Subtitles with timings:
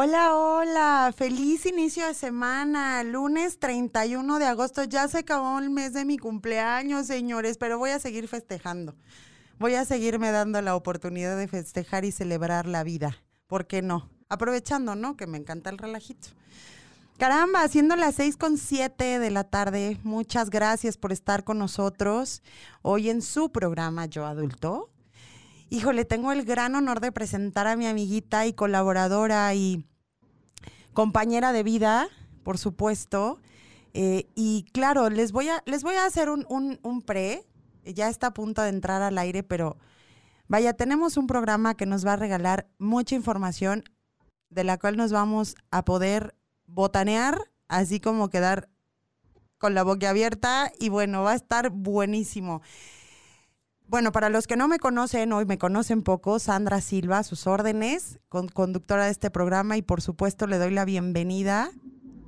[0.00, 5.92] Hola, hola, feliz inicio de semana, lunes 31 de agosto, ya se acabó el mes
[5.92, 8.94] de mi cumpleaños, señores, pero voy a seguir festejando.
[9.58, 14.08] Voy a seguirme dando la oportunidad de festejar y celebrar la vida, ¿por qué no?
[14.28, 15.16] Aprovechando, ¿no?
[15.16, 16.28] Que me encanta el relajito.
[17.18, 22.44] Caramba, siendo las seis con siete de la tarde, muchas gracias por estar con nosotros
[22.82, 24.90] hoy en su programa Yo Adulto.
[25.70, 29.84] Híjole, tengo el gran honor de presentar a mi amiguita y colaboradora y
[30.94, 32.08] compañera de vida,
[32.42, 33.38] por supuesto.
[33.92, 37.44] Eh, y claro, les voy a, les voy a hacer un, un, un pre.
[37.84, 39.76] Ya está a punto de entrar al aire, pero
[40.46, 43.84] vaya, tenemos un programa que nos va a regalar mucha información
[44.48, 46.34] de la cual nos vamos a poder
[46.66, 48.70] botanear, así como quedar
[49.58, 52.62] con la boca abierta y bueno, va a estar buenísimo.
[53.88, 58.18] Bueno, para los que no me conocen, hoy me conocen poco, Sandra Silva, sus órdenes,
[58.28, 61.70] con, conductora de este programa y por supuesto le doy la bienvenida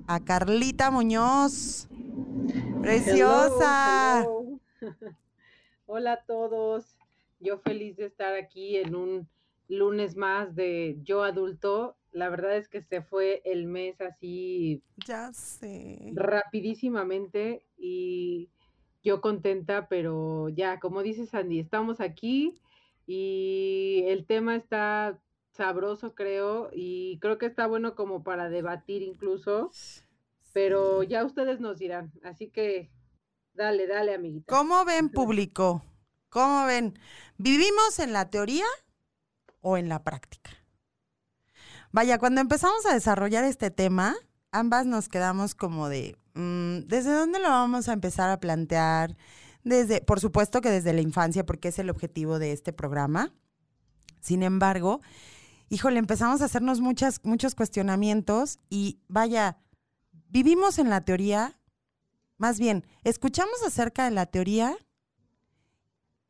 [0.06, 1.86] a Carlita Muñoz.
[2.80, 4.20] Preciosa.
[4.22, 4.90] Hello, hello.
[5.86, 6.96] Hola a todos.
[7.40, 9.28] Yo feliz de estar aquí en un
[9.68, 11.94] lunes más de Yo Adulto.
[12.10, 16.10] La verdad es que se fue el mes así Ya sé.
[16.14, 18.48] rapidísimamente y
[19.02, 22.58] yo contenta, pero ya, como dice Sandy, estamos aquí
[23.06, 25.18] y el tema está
[25.52, 29.70] sabroso, creo, y creo que está bueno como para debatir incluso,
[30.52, 32.12] pero ya ustedes nos dirán.
[32.22, 32.90] Así que
[33.54, 34.54] dale, dale, amiguita.
[34.54, 35.84] ¿Cómo ven, público?
[36.28, 36.98] ¿Cómo ven?
[37.38, 38.66] ¿Vivimos en la teoría
[39.60, 40.50] o en la práctica?
[41.92, 44.14] Vaya, cuando empezamos a desarrollar este tema,
[44.52, 49.16] ambas nos quedamos como de, ¿desde dónde lo vamos a empezar a plantear?
[49.62, 53.32] Desde, por supuesto que desde la infancia, porque es el objetivo de este programa.
[54.20, 55.00] Sin embargo,
[55.68, 59.58] híjole, empezamos a hacernos muchas, muchos cuestionamientos y vaya,
[60.28, 61.58] vivimos en la teoría,
[62.36, 64.76] más bien, escuchamos acerca de la teoría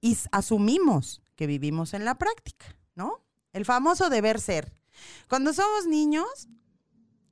[0.01, 3.25] y asumimos que vivimos en la práctica, ¿no?
[3.53, 4.73] El famoso deber ser.
[5.29, 6.49] Cuando somos niños,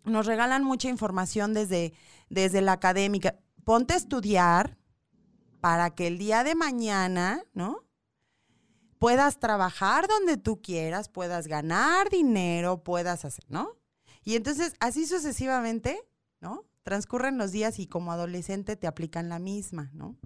[0.05, 1.93] nos regalan mucha información desde,
[2.29, 3.37] desde la académica.
[3.65, 4.79] Ponte a estudiar
[5.61, 7.85] para que el día de mañana, ¿no?
[8.99, 13.77] Puedas trabajar donde tú quieras, puedas ganar dinero, puedas hacer, ¿no?
[14.25, 16.01] Y entonces, así sucesivamente,
[16.41, 16.65] ¿no?
[16.83, 20.17] Transcurren los días y como adolescente te aplican la misma, ¿no?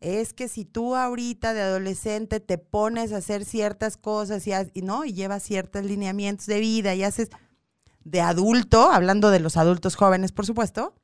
[0.00, 5.04] Es que si tú ahorita de adolescente te pones a hacer ciertas cosas y, no
[5.04, 7.30] y llevas ciertos lineamientos de vida y haces
[8.04, 10.94] de adulto, hablando de los adultos jóvenes, por supuesto,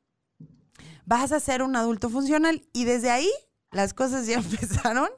[1.07, 3.31] vas a ser un adulto funcional y desde ahí
[3.71, 5.09] las cosas ya empezaron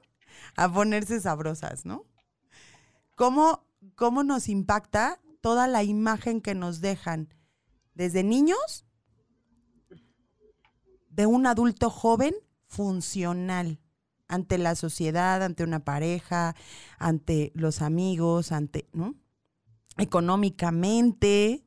[0.56, 2.04] a ponerse sabrosas, ¿no?
[3.14, 7.34] ¿Cómo, cómo nos impacta toda la imagen que nos dejan
[7.94, 8.86] desde niños
[11.10, 12.34] de un adulto joven
[12.66, 13.78] funcional
[14.28, 16.56] ante la sociedad, ante una pareja,
[16.98, 19.14] ante los amigos, ante, ¿no?
[19.98, 21.66] Económicamente,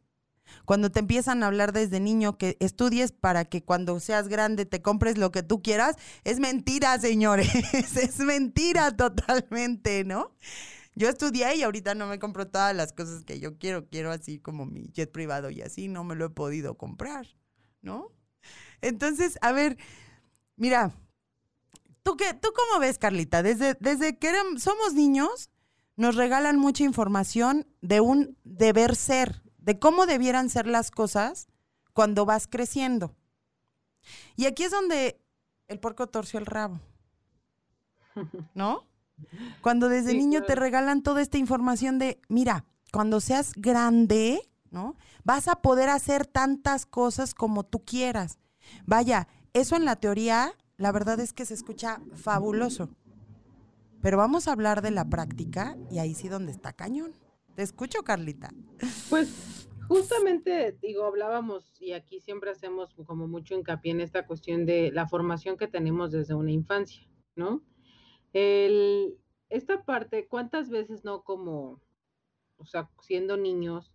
[0.66, 4.82] cuando te empiezan a hablar desde niño que estudies para que cuando seas grande te
[4.82, 7.50] compres lo que tú quieras, es mentira, señores,
[7.96, 10.32] es mentira totalmente, ¿no?
[10.96, 14.40] Yo estudié y ahorita no me compro todas las cosas que yo quiero, quiero así
[14.40, 17.28] como mi jet privado y así no me lo he podido comprar,
[17.82, 18.12] ¿no?
[18.82, 19.78] Entonces, a ver,
[20.58, 20.94] mira,
[22.04, 23.44] ¿tú qué, tú cómo ves, Carlita?
[23.44, 25.50] Desde, desde que eran- somos niños,
[25.96, 31.48] nos regalan mucha información de un deber ser, de cómo debieran ser las cosas
[31.92, 33.16] cuando vas creciendo.
[34.36, 35.20] Y aquí es donde
[35.68, 36.80] el porco torció el rabo,
[38.54, 38.86] ¿no?
[39.62, 44.96] Cuando desde Sí, niño te regalan toda esta información de, mira, cuando seas grande, ¿no?
[45.24, 48.38] Vas a poder hacer tantas cosas como tú quieras.
[48.86, 52.90] Vaya, eso en la teoría, la verdad es que se escucha fabuloso.
[54.02, 57.14] Pero vamos a hablar de la práctica y ahí sí donde está cañón.
[57.56, 58.52] Te escucho, Carlita.
[59.10, 59.30] Pues
[59.88, 65.08] justamente, digo, hablábamos y aquí siempre hacemos como mucho hincapié en esta cuestión de la
[65.08, 67.64] formación que tenemos desde una infancia, ¿no?
[68.34, 69.18] El,
[69.50, 71.82] esta parte, ¿cuántas veces no como,
[72.58, 73.94] o sea, siendo niños,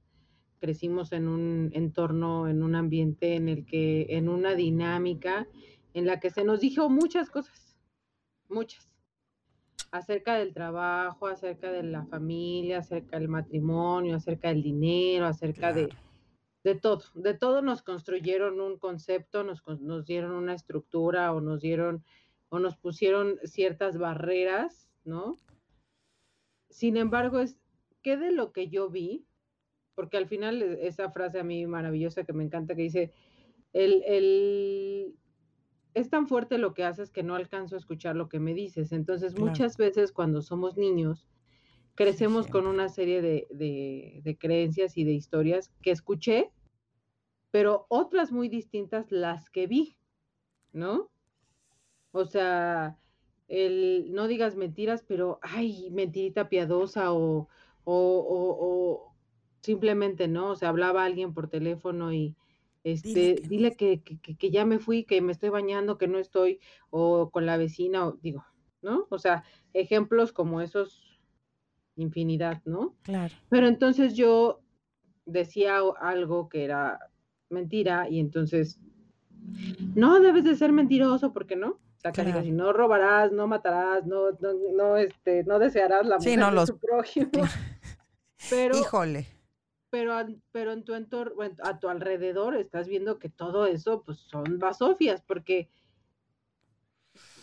[0.60, 5.48] crecimos en un entorno, en un ambiente en el que, en una dinámica
[5.94, 7.76] en la que se nos dijo muchas cosas,
[8.48, 8.89] muchas,
[9.90, 15.88] acerca del trabajo, acerca de la familia, acerca del matrimonio, acerca del dinero, acerca de,
[15.88, 16.00] Claro.
[16.64, 21.60] de todo, de todo nos construyeron un concepto, nos, nos dieron una estructura o nos
[21.60, 22.04] dieron
[22.50, 25.36] o nos pusieron ciertas barreras, ¿no?
[26.68, 27.56] Sin embargo, es
[28.02, 29.26] que de lo que yo vi,
[29.94, 33.12] porque al final e, esa frase a mí maravillosa que me encanta que dice,
[33.72, 35.14] el, el,
[35.94, 38.92] es tan fuerte lo que haces que no alcanzo a escuchar lo que me dices.
[38.92, 41.26] Entonces, muchas veces cuando somos niños,
[41.94, 46.50] crecemos con una serie de, de, creencias y de historias que escuché,
[47.50, 49.96] pero otras muy distintas las que vi,
[50.72, 51.10] ¿no?
[52.12, 52.98] O sea,
[53.48, 57.48] el no digas mentiras, pero ay, mentirita piadosa o,
[57.84, 58.26] o,
[58.60, 59.14] o,
[59.60, 62.36] simplemente no, o sea, hablaba alguien por teléfono y
[62.84, 66.60] este, dile, que, que, ya me fui, que me estoy bañando, que no estoy,
[66.90, 68.44] o con la vecina, o digo,
[68.82, 69.06] ¿no?
[69.10, 69.44] O sea,
[69.74, 71.20] ejemplos como esos,
[71.96, 72.94] infinidad, ¿no?
[73.02, 73.34] Claro.
[73.50, 74.60] Pero entonces yo
[75.26, 76.98] decía algo que era
[77.50, 78.80] mentira y entonces,
[79.94, 81.78] no debes de ser mentiroso, porque no?
[82.02, 86.60] O sea, si no robarás, no matarás, no, no, no, este, no desearás la muerte
[86.60, 87.30] de tu prójimo.
[88.48, 89.39] Pero, Híjole
[89.90, 90.14] pero,
[90.52, 95.22] pero en tu entorno, a tu alrededor estás viendo que todo eso pues son basofias,
[95.22, 95.68] porque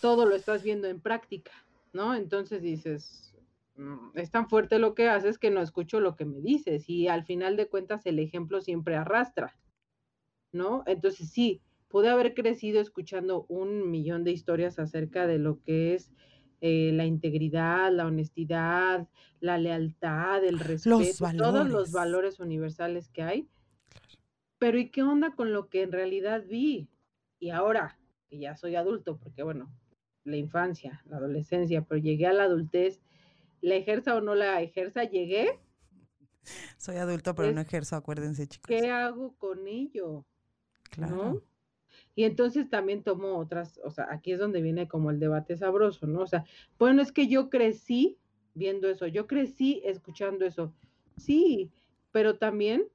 [0.02, 1.52] todo lo estás viendo en práctica,
[1.94, 2.16] ¿no?
[2.16, 3.36] Entonces dices,
[3.76, 7.08] mm, es tan fuerte lo que haces que no escucho lo que me dices y
[7.08, 9.58] al final de cuentas el ejemplo siempre arrastra,
[10.52, 10.84] ¿no?
[10.88, 16.12] Entonces sí, pude haber crecido escuchando un millón de historias acerca de lo que es
[16.62, 19.08] eh, la integridad, la honestidad,
[19.40, 23.48] la lealtad, el respeto, todos los valores universales que hay.
[24.58, 26.90] Pero ¿y qué onda con lo que en realidad vi?
[27.40, 29.72] Y ahora, que ya soy adulto, porque bueno,
[30.24, 33.02] la infancia, la adolescencia, pero llegué a la adultez,
[33.62, 35.60] la ejerza o no la ejerza, llegué.
[36.78, 38.68] Soy adulto, pero no ejerzo, acuérdense, chicos.
[38.68, 40.26] ¿Qué hago con ello?
[40.90, 41.44] Claro.
[42.18, 46.08] Y entonces también tomo otras, o sea, aquí es donde viene como el debate sabroso,
[46.08, 46.22] ¿no?
[46.22, 46.46] O sea,
[46.80, 48.18] bueno, es que yo crecí
[48.56, 50.74] viendo eso, yo crecí escuchando eso.
[51.16, 51.70] Sí,
[52.12, 52.88] pero también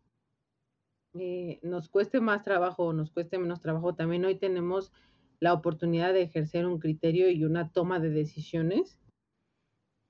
[1.15, 4.91] eh, nos cueste más trabajo o nos cueste menos trabajo, también hoy tenemos
[5.39, 8.99] la oportunidad de ejercer un criterio y una toma de decisiones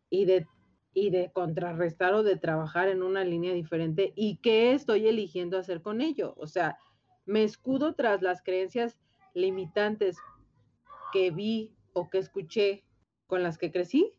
[0.08, 0.46] y de,
[0.94, 5.82] y de contrarrestar o de trabajar en una línea diferente y qué estoy eligiendo hacer
[5.82, 6.32] con ello.
[6.38, 6.78] O sea,
[7.26, 8.98] me escudo tras las creencias
[9.34, 10.16] limitantes
[11.12, 12.84] que vi o que escuché
[13.26, 14.12] con las que crecí.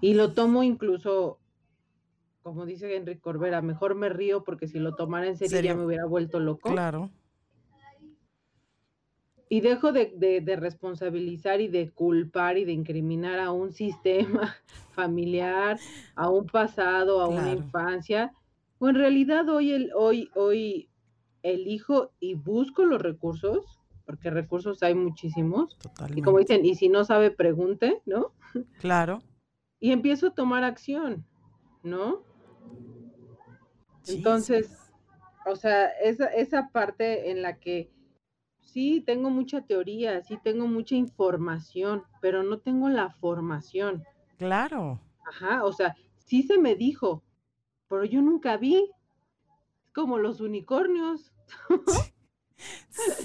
[0.00, 1.38] Y lo tomo incluso,
[2.42, 5.84] como dice Enrique Corbera, mejor me río porque si lo tomara en serio ya me
[5.84, 6.70] hubiera vuelto loco.
[6.70, 7.10] Claro.
[9.50, 14.56] Y dejo de, de, responsabilizar y de culpar y de incriminar a un sistema
[14.92, 15.78] familiar,
[16.14, 18.30] a un pasado, a una infancia.
[18.78, 20.90] O en realidad hoy, el, hoy, hoy
[21.42, 25.76] elijo y busco los recursos, porque recursos hay muchísimos.
[26.14, 28.32] Y como dicen, y si no sabe, pregunte, ¿no?
[28.80, 29.22] Claro.
[29.80, 31.24] Y empiezo a tomar acción,
[31.82, 32.22] ¿no?
[34.06, 34.90] Entonces,
[35.46, 37.90] o sea, esa, esa parte en la que
[38.60, 44.04] sí tengo mucha teoría, sí tengo mucha información, pero no tengo la formación.
[44.36, 45.00] Claro.
[45.26, 47.22] Ajá, o sea, sí se me dijo,
[47.88, 48.90] pero yo nunca vi,
[49.98, 51.32] como los unicornios.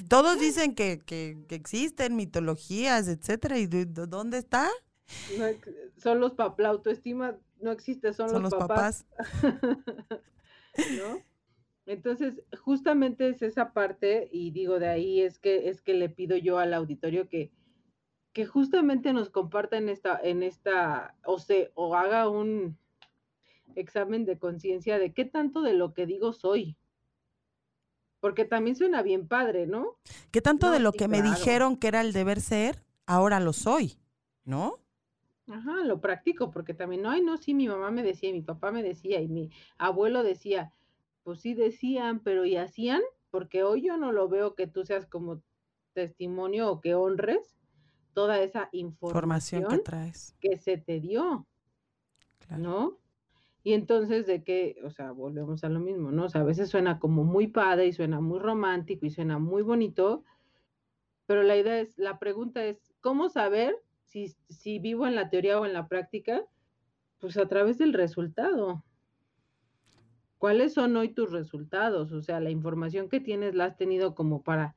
[0.10, 4.72] Todos dicen que, que, existen mitologías, etcétera, ¿y dónde está?
[5.98, 9.06] son los papás, la autoestima no existe, son, los, papás.
[10.98, 11.22] ¿No?
[11.86, 16.38] Entonces, justamente es esa parte, y digo de ahí es que es que le pido
[16.38, 17.52] yo al auditorio que,
[18.34, 22.80] que justamente nos comparta en esta, en esta, o se, o haga un,
[23.76, 26.78] examen de conciencia de qué tanto de lo que digo soy.
[28.20, 29.98] Porque también suena bien padre, ¿no?
[30.32, 33.98] ¿Qué tanto de lo que me dijeron que era el deber ser, ahora lo soy,
[34.46, 34.80] ¿no?
[35.48, 38.72] Ajá, lo practico, porque también, no, ay, no, sí, mi mamá me decía, mi papá
[38.72, 40.72] me decía, y mi abuelo decía,
[41.24, 43.02] pues sí decían, pero ¿y hacían?
[43.30, 45.42] Porque hoy yo no lo veo que tú seas como
[45.94, 47.58] testimonio o que honres
[48.14, 50.36] toda esa información, que traes.
[50.40, 51.46] Que se te dio,
[52.58, 52.98] ¿no?
[53.64, 56.26] Y entonces de qué, o sea, volvemos a lo mismo, ¿no?
[56.26, 59.62] O sea, a veces suena como muy padre y suena muy romántico y suena muy
[59.62, 60.26] bonito,
[61.26, 65.60] pero la idea es, la pregunta es, ¿cómo saber si, si vivo en la teoría
[65.60, 66.44] o en la práctica?
[67.20, 68.84] Pues a través del resultado.
[70.38, 72.12] ¿Cuáles son hoy tus resultados?
[72.12, 74.76] O sea, la información que tienes la has tenido como para,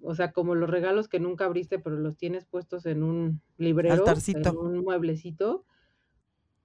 [0.00, 4.04] o sea, como los regalos que nunca abriste, pero los tienes puestos en un librero,
[4.06, 5.64] en un mueblecito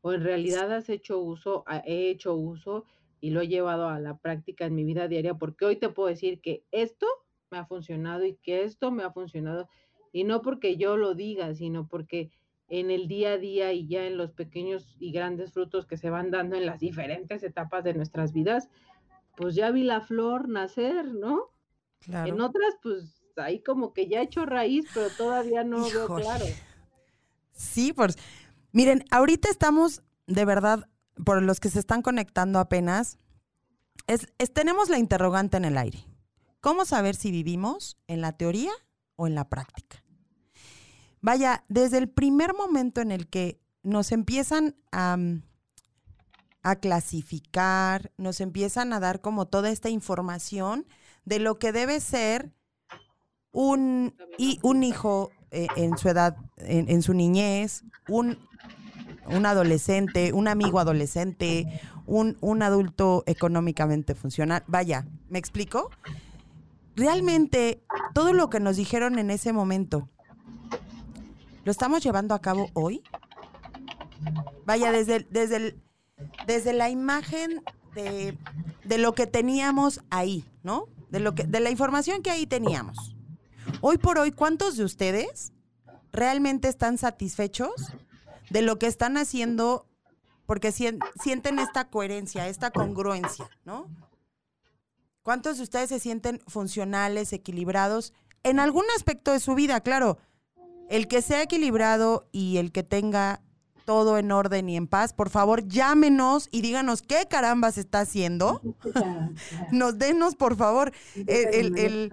[0.06, 2.86] o en realidad has hecho uso, he hecho uso
[3.22, 6.10] y lo he llevado a la práctica en mi vida diaria, porque hoy te puedo
[6.10, 7.08] decir que esto
[7.50, 9.68] me ha funcionado y que esto me ha funcionado,
[10.12, 12.30] y no porque yo lo diga, sino porque
[12.68, 16.12] en el día a día y ya en los pequeños y grandes frutos que se
[16.12, 18.70] van dando en las diferentes etapas de nuestras vidas,
[19.36, 21.50] pues ya vi la flor nacer, ¿no?
[22.02, 22.32] Claro.
[22.32, 26.46] En otras, pues ahí como que ya he hecho raíz, pero todavía no veo claro.
[27.54, 28.18] Sí, pues
[28.76, 30.90] miren, ahorita estamos de verdad,
[31.24, 33.18] por los que se están conectando apenas,
[34.54, 36.06] tenemos la interrogante en el aire.
[36.62, 38.72] ¿Cómo saber si vivimos en la teoría
[39.16, 40.04] o en la práctica?
[41.22, 45.18] Vaya, desde el primer momento en el que nos empiezan a,
[46.64, 50.86] a clasificar, nos empiezan a dar como toda esta información
[51.24, 52.54] de lo que debe ser
[53.52, 58.38] un, y un hijo eh, en su edad, en, su niñez, un,
[59.28, 64.66] un, adolescente, un amigo adolescente, un, un adulto económicamente funcional.
[64.68, 65.92] Vaya, ¿me explico?
[66.98, 67.82] Realmente
[68.14, 70.10] todo lo que nos dijeron en ese momento,
[71.64, 73.02] ¿lo estamos llevando a cabo hoy?
[74.66, 75.80] Vaya, desde, desde,
[76.48, 78.38] desde la imagen de,
[78.84, 80.90] de, lo que teníamos ahí, ¿no?
[81.12, 83.15] De, lo que, de la información que ahí teníamos.
[83.88, 85.54] Hoy por hoy, ¿cuántos de ustedes
[86.12, 87.70] realmente están satisfechos
[88.50, 89.86] de lo que están haciendo
[90.48, 93.86] porque sienten esta coherencia, esta congruencia, ¿no?
[95.22, 98.12] ¿Cuántos de ustedes se sienten funcionales, equilibrados
[98.42, 99.80] en algún aspecto de su vida?
[99.82, 100.18] Claro,
[100.90, 103.44] el que sea equilibrado y el que tenga
[103.86, 108.00] todo en orden y en paz, por favor llámenos y díganos qué caramba se está
[108.00, 108.64] haciendo.
[109.72, 110.92] Nos denos, por favor,
[111.28, 112.12] el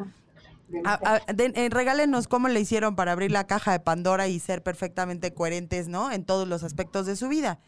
[0.72, 5.88] eh, regálenos cómo le hicieron para abrir la caja de Pandora y ser perfectamente coherentes,
[5.88, 6.10] ¿no?
[6.10, 7.60] En todos los aspectos de su vida,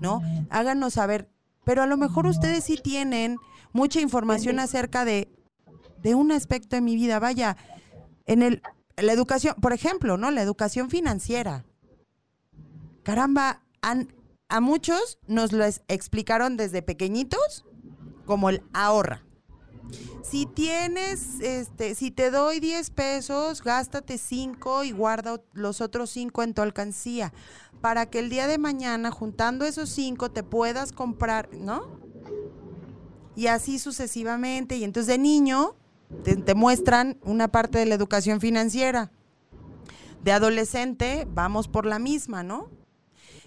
[0.00, 0.22] ¿no?
[0.50, 1.28] Háganos saber,
[1.64, 3.36] pero a lo mejor ustedes sí tienen
[3.72, 5.28] mucha información acerca de,
[6.02, 7.18] de un aspecto de mi vida.
[7.18, 7.56] Vaya,
[8.26, 8.62] en el,
[8.96, 10.30] la educación, por ejemplo, ¿no?
[10.30, 11.64] La educación financiera.
[13.02, 13.62] Caramba,
[14.48, 17.64] a muchos nos lo explicaron desde pequeñitos
[18.24, 19.24] como el ahorra
[20.22, 26.42] si tienes, este, si te doy 10 pesos, gástate 5 y guarda los otros 5
[26.42, 27.32] en tu alcancía
[27.82, 31.98] para que el día de mañana, juntando esos 5, te puedas comprar, ¿no?
[33.34, 34.76] Y así sucesivamente.
[34.76, 35.74] Y entonces de niño
[36.22, 39.10] te, te muestran una parte de la educación financiera.
[40.22, 42.70] De adolescente, vamos por la misma, ¿no?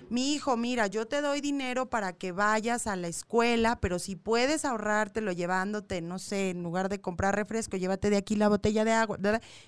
[0.09, 4.15] Mi hijo, mira, yo te doy dinero para que vayas a la escuela, pero si
[4.15, 8.85] puedes ahorrártelo llevándote, no sé, en lugar de comprar refresco, llévate de aquí la botella
[8.85, 9.17] de agua,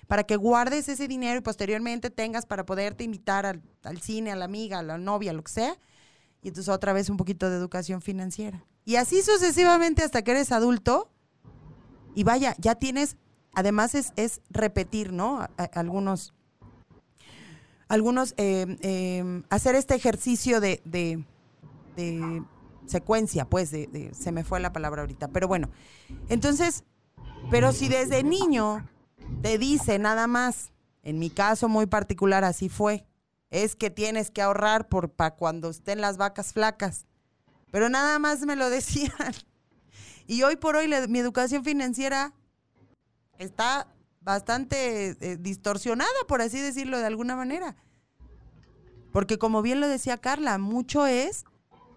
[0.06, 4.36] para que guardes ese dinero y posteriormente tengas para poderte invitar al, al cine, a
[4.36, 5.76] la amiga, a la novia, lo que sea.
[6.42, 8.64] Y entonces otra vez un poquito de educación financiera.
[8.84, 11.10] Y así sucesivamente hasta que eres adulto.
[12.14, 13.16] Y vaya, ya tienes,
[13.54, 15.46] además es, es repetir, ¿no?
[15.72, 16.32] algunos
[17.88, 21.24] algunos eh, hacer este ejercicio de, de,
[22.86, 25.68] secuencia, pues, de, se me fue la palabra ahorita, pero bueno,
[26.28, 26.84] entonces,
[27.50, 28.88] pero si desde niño
[29.42, 30.70] te dice nada más,
[31.02, 33.04] en mi caso muy particular así fue,
[33.50, 37.06] es que tienes que ahorrar por para cuando estén las vacas flacas,
[37.70, 39.34] pero nada más me lo decían.
[40.26, 42.34] Y hoy por hoy mi educación financiera
[43.38, 43.88] está
[44.28, 47.76] bastante eh, distorsionada, por así decirlo de alguna manera.
[49.10, 51.44] Porque como bien lo decía Carla, mucho es,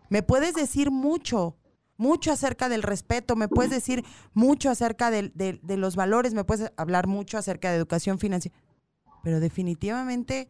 [0.09, 1.57] me puedes decir mucho,
[1.97, 6.71] mucho acerca del respeto, me puedes decir mucho acerca de, de los valores, me puedes
[6.77, 8.57] hablar mucho acerca de educación financiera.
[9.23, 10.47] Pero definitivamente,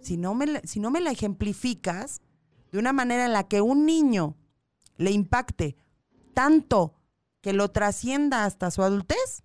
[0.00, 2.22] si no, me, si no me la ejemplificas
[2.70, 4.36] de una manera en la que un niño
[4.96, 5.76] le impacte
[6.32, 6.94] tanto
[7.40, 9.42] que lo trascienda hasta su adultez,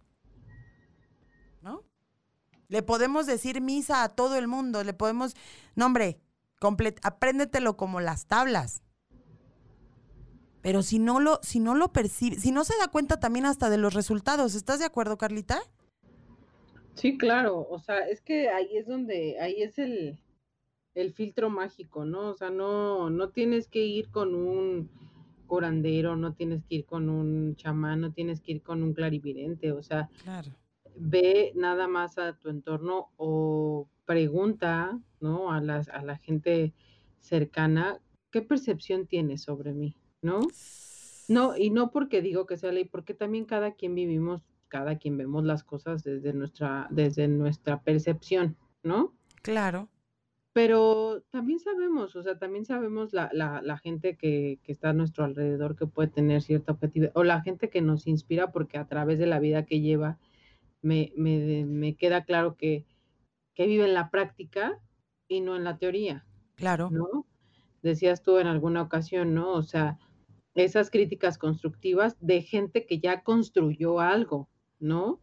[2.74, 5.36] le podemos decir misa a todo el mundo, le podemos,
[5.76, 6.18] no hombre,
[7.04, 8.82] apréndetelo como las tablas.
[10.64, 13.70] Pero si no lo, si no lo percibe, si no se da cuenta también hasta
[13.70, 15.62] de los resultados, ¿estás de acuerdo, Carlita?
[16.96, 20.18] Sí, claro, o sea, es que ahí es donde, ahí es el,
[20.96, 22.30] el filtro mágico, ¿no?
[22.30, 24.90] O sea, no, no tienes que ir con un
[25.46, 29.72] curandero, no tienes que ir con un chamán, no tienes que ir con un clarividente,
[29.72, 30.50] o sea, claro
[30.96, 35.52] ve nada más a tu entorno o pregunta, ¿no?
[35.52, 36.74] A, las, a la gente
[37.20, 38.00] cercana,
[38.32, 39.96] ¿qué percepción tienes sobre mí?
[40.22, 40.42] ¿No?
[41.28, 45.18] No, y no porque digo que sea ley, porque también cada quien vivimos, cada quien
[45.18, 49.14] vemos las cosas desde nuestra, desde nuestra percepción, ¿no?
[49.42, 49.90] Claro.
[50.52, 54.94] Pero también sabemos, o sea, también sabemos la, la, la gente que, que, está a
[54.94, 58.88] nuestro alrededor que puede tener cierta objetividad, o la gente que nos inspira porque a
[58.88, 60.20] través de la vida que lleva,
[60.84, 62.86] me, me, me queda claro que,
[63.56, 64.80] que, vive en la práctica
[65.28, 66.26] y no en la teoría,
[66.56, 66.92] Claro.
[66.92, 67.26] ¿No?
[67.82, 69.52] Decías tú en alguna ocasión, ¿no?
[69.54, 69.98] O sea,
[70.56, 74.50] esas críticas constructivas de gente que ya construyó algo,
[74.80, 75.20] ¿no?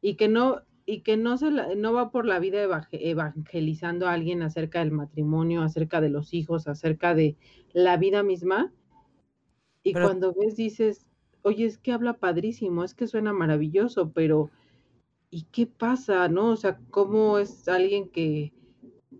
[0.00, 4.42] Y que no, y que no, se no va por la vida evangelizando a alguien
[4.42, 7.36] acerca del matrimonio, acerca de los hijos, acerca de
[7.72, 8.72] la vida misma.
[9.84, 11.06] Y cuando ves, dices,
[11.42, 14.50] oye, es que habla padrísimo, es que suena maravilloso, pero
[15.32, 16.50] ¿y qué pasa, no?
[16.50, 18.52] O sea, ¿cómo es alguien que,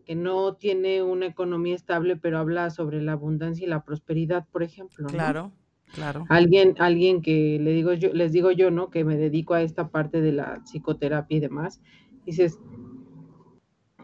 [0.05, 4.63] que no tiene una economía estable, pero habla sobre la abundancia y la prosperidad, por
[4.63, 5.09] ejemplo?
[5.09, 5.53] Claro.
[5.95, 6.27] Claro.
[6.29, 8.91] Alguien, alguien que le digo yo, les digo yo, ¿no?
[8.91, 11.83] Que me dedico a esta parte de la psicoterapia y demás.
[12.27, 12.59] Dices,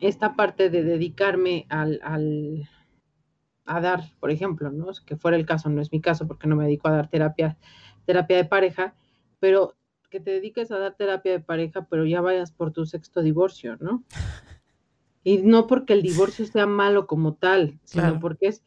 [0.01, 2.69] esta parte de dedicarme al, al,
[3.67, 4.87] a dar, por ejemplo, ¿no?
[5.05, 7.59] Que fuera el caso, no es mi caso porque no me dedico a dar terapia,
[8.07, 8.95] terapia de pareja,
[9.41, 9.75] pero
[10.11, 13.77] que te dediques a dar terapia de pareja, pero ya vayas por tu sexto divorcio,
[13.81, 14.05] ¿no?
[15.25, 18.63] Y no porque el divorcio sea malo como tal, sino porque es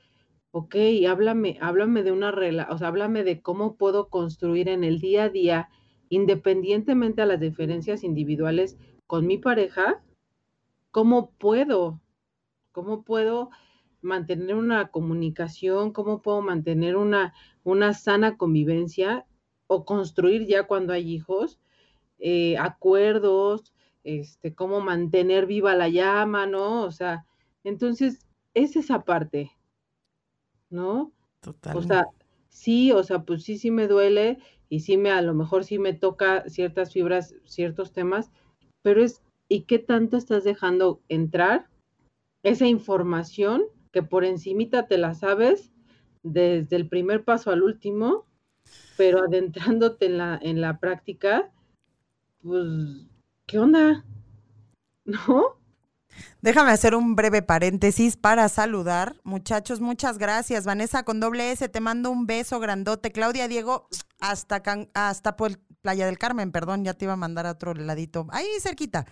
[0.52, 0.76] ok,
[1.10, 5.24] háblame, háblame de una relación, o sea, háblame de cómo puedo construir en el día
[5.24, 5.70] a día,
[6.10, 10.04] independientemente a las diferencias individuales con mi pareja,
[10.92, 12.02] cómo puedo,
[12.74, 13.50] cómo puedo
[14.02, 19.26] mantener una comunicación, cómo puedo mantener una, una sana convivencia
[19.74, 21.58] o construir ya cuando hay hijos,
[22.20, 26.84] eh, acuerdos, este, cómo mantener viva la llama, ¿no?
[26.84, 27.26] O sea,
[27.64, 29.52] entonces es esa parte,
[30.70, 31.14] ¿no?
[31.40, 31.78] Total.
[31.78, 32.06] O sea,
[32.50, 35.80] sí, o sea, pues sí, sí me duele y sí me, a lo mejor sí
[35.80, 38.30] me toca ciertas fibras, ciertos temas,
[38.82, 41.70] pero es, ¿y qué tanto estás dejando entrar
[42.44, 45.72] esa información que por encimita te la sabes
[46.24, 48.26] desde el primer paso al último,
[48.98, 51.52] pero adentrándote en la, en la práctica,
[52.42, 52.66] pues,
[53.46, 54.06] ¿qué onda?
[55.06, 55.62] ¿No?
[56.42, 59.16] Déjame hacer un breve paréntesis para saludar.
[59.24, 60.66] Muchachos, muchas gracias.
[60.66, 63.12] Vanessa con doble S, te mando un beso grandote.
[63.12, 63.88] Claudia Diego,
[64.20, 64.62] hasta,
[64.94, 65.38] hasta
[65.82, 68.28] Playa del Carmen, perdón, ya te iba a mandar a otro ladito.
[68.32, 69.06] Ahí cerquita.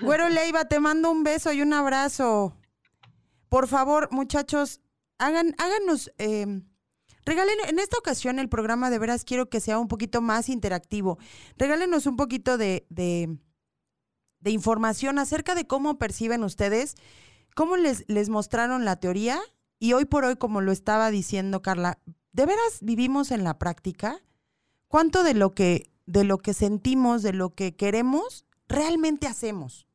[0.00, 2.56] Güero Leiva, te mando un beso y un abrazo.
[3.48, 4.80] Por favor, muchachos,
[5.18, 6.64] hagan, háganos, em,
[7.26, 11.18] regalen, en esta ocasión el programa de veras quiero que sea un poquito más interactivo.
[11.58, 12.86] Regálenos un poquito de
[14.46, 16.94] de información acerca de cómo perciben ustedes,
[17.56, 19.40] cómo les, les mostraron la teoría
[19.80, 21.98] y hoy por hoy, como lo estaba diciendo Carla,
[22.30, 24.22] ¿de veras vivimos en la práctica?
[24.86, 29.88] ¿Cuánto de lo que, de lo que sentimos, de lo que queremos, realmente hacemos?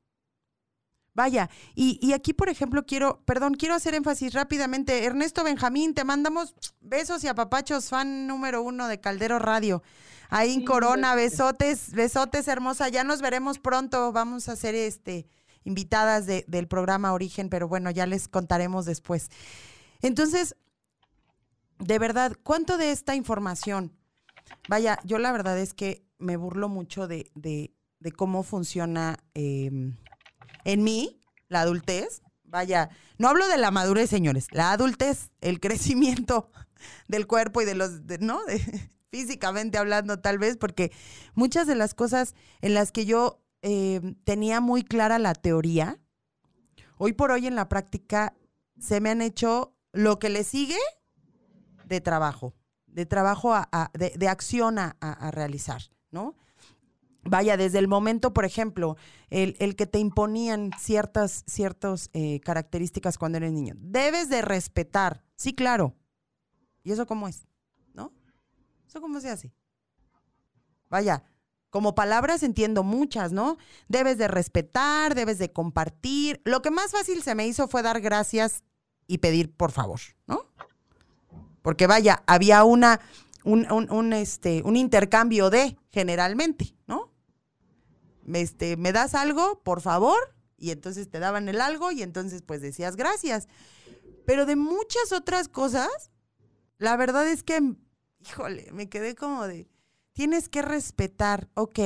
[1.13, 5.03] Vaya, y, y, aquí, por ejemplo, quiero, perdón, quiero hacer énfasis rápidamente.
[5.03, 9.83] Ernesto Benjamín, te mandamos besos y apapachos, fan número uno de Caldero Radio.
[10.29, 12.87] Ahí en Corona, besotes, besotes hermosa.
[12.87, 14.13] Ya nos veremos pronto.
[14.13, 15.27] Vamos a ser este
[15.63, 19.29] invitadas del programa Origen, pero bueno, ya les contaremos después.
[20.01, 20.55] Entonces,
[21.79, 23.91] de verdad, ¿cuánto de esta información?
[24.69, 29.97] Vaya, yo la verdad es que me burlo mucho de, de, de cómo funciona em,
[30.65, 32.21] en mí la adultez.
[32.43, 36.51] Vaya, no hablo de la madurez, señores, la adultez, el crecimiento
[37.07, 38.39] del cuerpo y de los, ¿no?
[39.11, 40.91] Físicamente hablando tal vez, porque
[41.33, 45.99] muchas de las cosas en las que yo eh, tenía muy clara la teoría,
[46.97, 48.33] hoy por hoy en la práctica
[48.79, 50.79] se me han hecho lo que le sigue
[51.85, 52.55] de trabajo,
[52.87, 54.95] de trabajo, a, de, acción a,
[55.31, 56.35] realizar, ¿no?
[57.23, 58.97] Vaya, desde el momento, por ejemplo,
[59.29, 63.75] el, que te imponían ciertas, ciertas eh, características cuando eres niño.
[63.77, 65.95] Debes de respetar, sí, claro.
[66.83, 67.45] ¿Y eso cómo es?
[68.91, 69.53] ¿Eso cómo se hace?
[70.89, 71.23] Vaya,
[71.69, 73.55] como palabras entiendo muchas, ¿no?
[73.87, 76.41] Debes de respetar, debes de compartir.
[76.43, 78.65] Lo que más fácil se me hizo fue dar gracias
[79.07, 80.45] y pedir por favor, ¿no?
[81.61, 82.99] Porque vaya, había una,
[83.45, 87.10] un, este, un intercambio de, generalmente, ¿no?
[88.33, 92.61] Este, me das algo, por favor, y entonces te daban el algo y entonces pues
[92.61, 93.47] decías gracias.
[94.25, 96.11] Pero de muchas otras cosas,
[96.77, 97.75] la verdad es que
[98.25, 99.69] híjole, me quedé como de,
[100.13, 101.79] tienes que respetar, ok,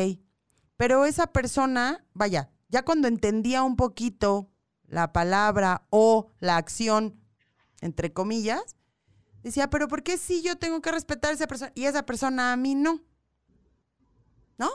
[0.78, 4.52] pero esa persona, vaya, ya cuando entendía un poquito
[4.88, 7.22] la palabra o la acción,
[7.82, 8.76] entre comillas,
[9.44, 12.52] decía, pero ¿por qué si yo tengo que respetar a esa persona y esa persona
[12.52, 13.02] a mí no?
[14.58, 14.70] ¿No?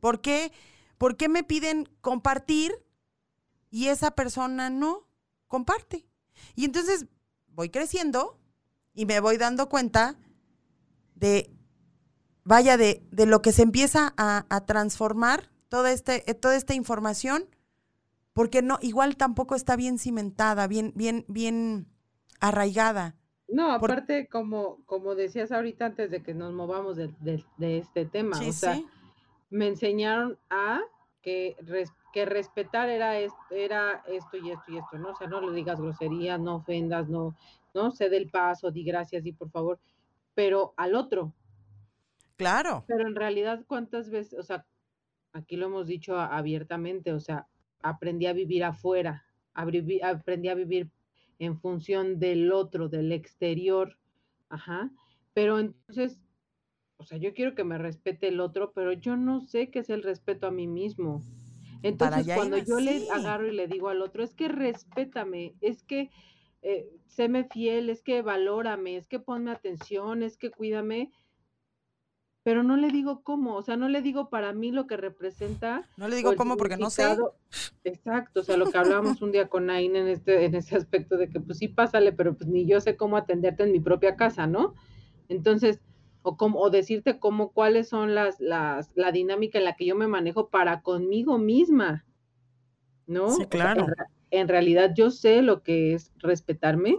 [0.00, 0.52] ¿Por qué,
[0.98, 2.72] ¿Por qué me piden compartir
[3.70, 5.08] y esa persona no
[5.46, 6.06] comparte?
[6.56, 7.06] Y entonces
[7.48, 8.38] voy creciendo
[8.94, 10.16] y me voy dando cuenta
[11.14, 11.50] de,
[12.44, 17.48] vaya, de, de lo que se empieza a, transformar toda, este, toda esta información
[18.32, 21.86] porque no, igual tampoco está bien cimentada, bien, bien, bien
[22.40, 23.16] arraigada.
[23.48, 28.52] No, aparte, como, como decías ahorita antes de que nos movamos de, este tema, o
[28.52, 28.80] sea,
[29.50, 30.80] me enseñaron a
[31.22, 31.56] que,
[32.12, 33.18] que respetar era,
[33.50, 35.10] era esto y esto y esto, ¿no?
[35.10, 37.36] O sea, no le digas grosería, no ofendas, no,
[37.74, 39.78] no, cede el paso, di gracias, y por favor,
[40.34, 41.34] pero al otro.
[42.36, 42.84] Claro.
[42.86, 44.64] Pero en realidad, ¿cuántas veces, o sea,
[45.32, 47.46] aquí lo hemos dicho abiertamente, o sea,
[47.82, 50.90] aprendí a vivir afuera, aprendí a vivir
[51.38, 53.98] en función del otro, del exterior,
[54.48, 54.90] ajá,
[55.34, 56.20] pero entonces,
[57.00, 59.88] o sea, yo quiero que me respete el otro, pero yo no sé qué es
[59.88, 61.22] el respeto a mí mismo.
[61.82, 66.10] Entonces, cuando yo le agarro y le digo al otro, es que respétame, es que
[66.60, 71.10] eh, séme fiel, es que valórame, es que ponme atención, es que cuídame,
[72.42, 75.88] pero no le digo cómo, o sea, no le digo para mí lo que representa.
[75.96, 77.16] No le digo cómo porque no sé.
[77.84, 81.16] Exacto, o sea, lo que hablábamos un día con Nain en este, en ese aspecto
[81.16, 84.16] de que pues sí, pásale, pero pues ni yo sé cómo atenderte en mi propia
[84.16, 84.74] casa, ¿no?
[85.28, 85.80] Entonces,
[86.22, 89.96] o cómo, o decirte cómo, cuáles son las, las, la dinámica en la que yo
[89.96, 92.04] me manejo para conmigo misma,
[93.06, 93.30] ¿no?
[93.30, 93.86] Sí, claro.
[94.30, 96.98] en realidad yo sé lo que es respetarme,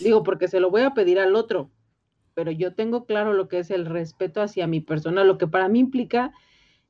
[0.00, 1.70] digo, porque se lo voy a pedir al otro,
[2.34, 5.68] pero yo tengo claro lo que es el respeto hacia mi persona, lo que para
[5.68, 6.32] mí implica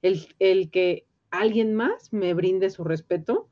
[0.03, 3.49] el, el que alguien más me brinde su respeto,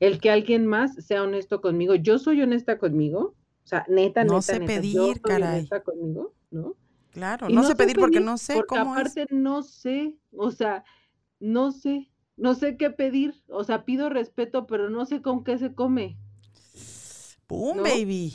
[0.00, 1.94] el que alguien más sea honesto conmigo.
[1.96, 5.58] Yo soy honesta conmigo, o sea, neta, no neta, sé neta, pedir, yo soy caray.
[5.58, 6.76] honesta conmigo, ¿no?
[7.12, 10.84] Claro, no, sé pedir, porque no sé porque cómo aparte no sé, o sea,
[11.40, 15.58] no sé, no sé qué pedir, o sea, pido respeto, pero no sé con qué
[15.58, 16.18] se come.
[17.46, 18.34] ¡Pum, baby!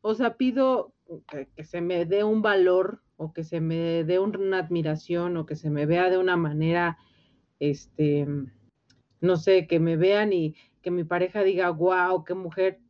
[0.00, 0.94] O sea, pido
[1.28, 5.56] que, se me dé un valor o que se me dé una admiración o que
[5.56, 6.98] se me vea de una manera,
[7.58, 8.26] este,
[9.20, 12.80] no sé, que me vean y que mi pareja diga, wow, qué mujer,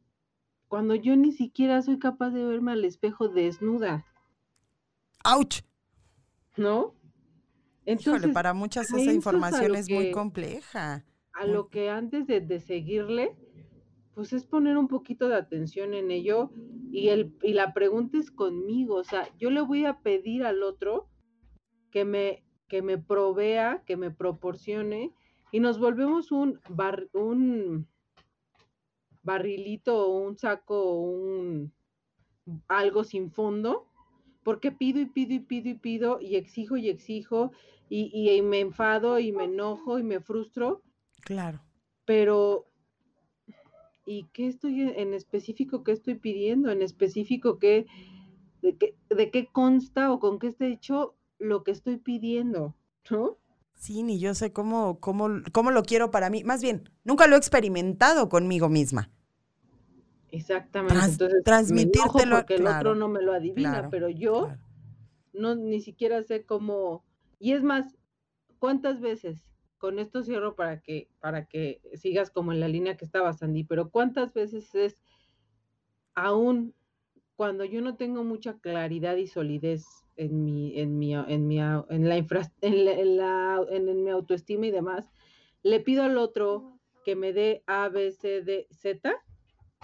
[0.68, 4.04] cuando yo ni siquiera soy capaz de verme al espejo desnuda.
[5.24, 5.62] ¡Auch!
[6.56, 6.94] ¿No?
[7.84, 11.04] Entonces, para muchas esa información es, muy compleja.
[11.32, 13.34] A lo que antes de, de seguirle,
[14.18, 16.50] pues es poner un poquito de atención en ello
[16.90, 20.64] y, el, y la pregunta es conmigo, o sea, yo le voy a pedir al
[20.64, 21.08] otro
[21.92, 25.12] que me, que me provea, que me proporcione
[25.52, 26.60] y nos volvemos un,
[27.12, 27.86] un
[29.22, 31.72] barrilito o un saco o un
[32.66, 33.87] algo sin fondo,
[34.48, 37.52] porque pido y pido y pido y pido y exijo y exijo
[37.90, 40.80] y, y me enfado y me enojo y me frustro.
[41.20, 41.60] Claro.
[42.06, 42.64] Pero
[44.06, 46.70] ¿y qué estoy en específico, qué estoy pidiendo?
[46.70, 47.84] En específico, ¿qué,
[48.62, 52.74] de, qué, ¿de qué consta o con qué está hecho lo que estoy pidiendo?
[53.10, 53.36] ¿No?
[53.74, 56.42] Sí, ni yo sé cómo, cómo, cómo lo quiero para mí.
[56.42, 59.10] Más bien, nunca lo he experimentado conmigo misma.
[60.30, 60.98] Exactamente.
[61.04, 62.36] Entonces, transmitírtelo.
[62.36, 64.50] porque el otro no me lo adivina, pero yo
[65.32, 67.04] no ni siquiera sé cómo.
[67.38, 67.96] Y es más,
[68.58, 73.04] ¿cuántas veces con esto cierro para que, para que sigas como en la línea que
[73.04, 75.00] estaba, Sandy, pero ¿cuántas veces es
[76.14, 76.74] aún
[77.36, 79.86] cuando yo no tengo mucha claridad y solidez
[80.16, 84.72] en mi, en mi, en mi, en la, infra, en, la, en, mi autoestima y
[84.72, 85.08] demás,
[85.62, 89.14] le pido al otro que me dé A, B, C, D, Z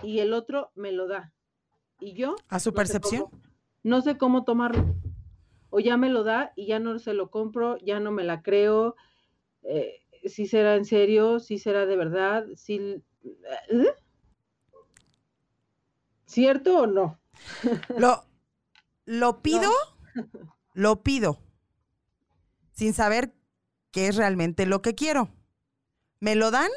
[0.02, 1.32] y el otro me lo da.
[2.00, 2.36] Y yo...
[2.48, 3.26] ¿A su percepción?
[3.82, 4.96] no sé cómo tomarlo.
[5.70, 8.42] O ya me lo da y ya no se lo compro, ya no me la
[8.42, 8.96] creo,
[9.62, 13.02] eh, si será en serio, si será de verdad, si...
[13.68, 13.94] ¿eh?
[16.26, 17.20] ¿Cierto o no?
[17.98, 18.24] Lo,
[19.04, 19.70] lo pido,
[20.74, 21.38] lo pido,
[22.72, 23.34] sin saber
[23.90, 25.28] qué es realmente lo que quiero.
[26.20, 26.70] Me lo dan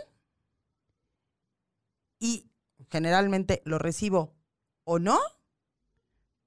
[2.89, 4.33] generalmente lo recibo
[4.83, 5.19] o no,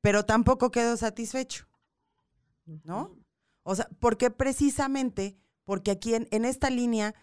[0.00, 1.66] pero tampoco quedo satisfecho.
[2.85, 3.16] ¿No?
[3.62, 7.14] O sea, porque precisamente porque aquí en, esta línea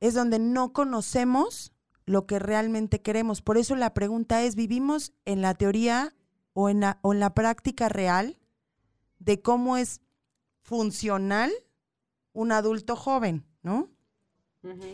[0.00, 1.72] es donde no conocemos
[2.06, 3.40] lo que realmente queremos.
[3.40, 6.16] Por eso la pregunta es, ¿vivimos en la teoría
[6.54, 8.36] o en la, en la práctica real
[9.20, 10.00] de cómo es
[10.62, 11.52] funcional
[12.32, 13.92] un adulto joven, ¿no?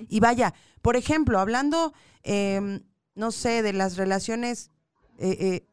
[0.08, 2.82] Y vaya, por ejemplo, hablando, em,
[3.14, 4.70] no sé, de las relaciones
[5.18, 5.66] eh, eh,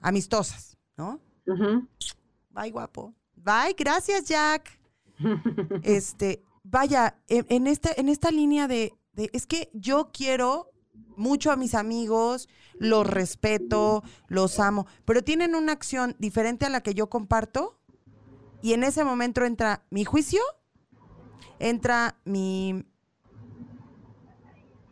[0.00, 1.20] amistosas, ¿no?
[2.50, 3.14] Bye, guapo.
[3.36, 4.78] Bye, gracias, Jack.
[5.82, 10.70] este, vaya, en, esta, en esta línea de, es que yo quiero
[11.16, 16.82] mucho a mis amigos, los respeto, los amo, pero tienen una acción diferente a la
[16.82, 17.78] que yo comparto
[18.62, 20.40] y en ese momento entra mi juicio,
[21.62, 22.84] entra mi,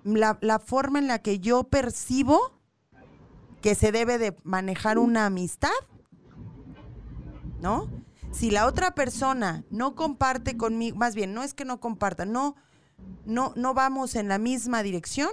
[0.05, 2.59] la, la forma en la que yo percibo
[3.61, 5.69] que se debe de manejar una amistad,
[7.61, 7.91] ¿no?
[8.31, 12.55] Si la otra persona no comparte conmigo, más bien, no es que no comparta, no,
[13.27, 15.31] no, no vamos en la misma dirección,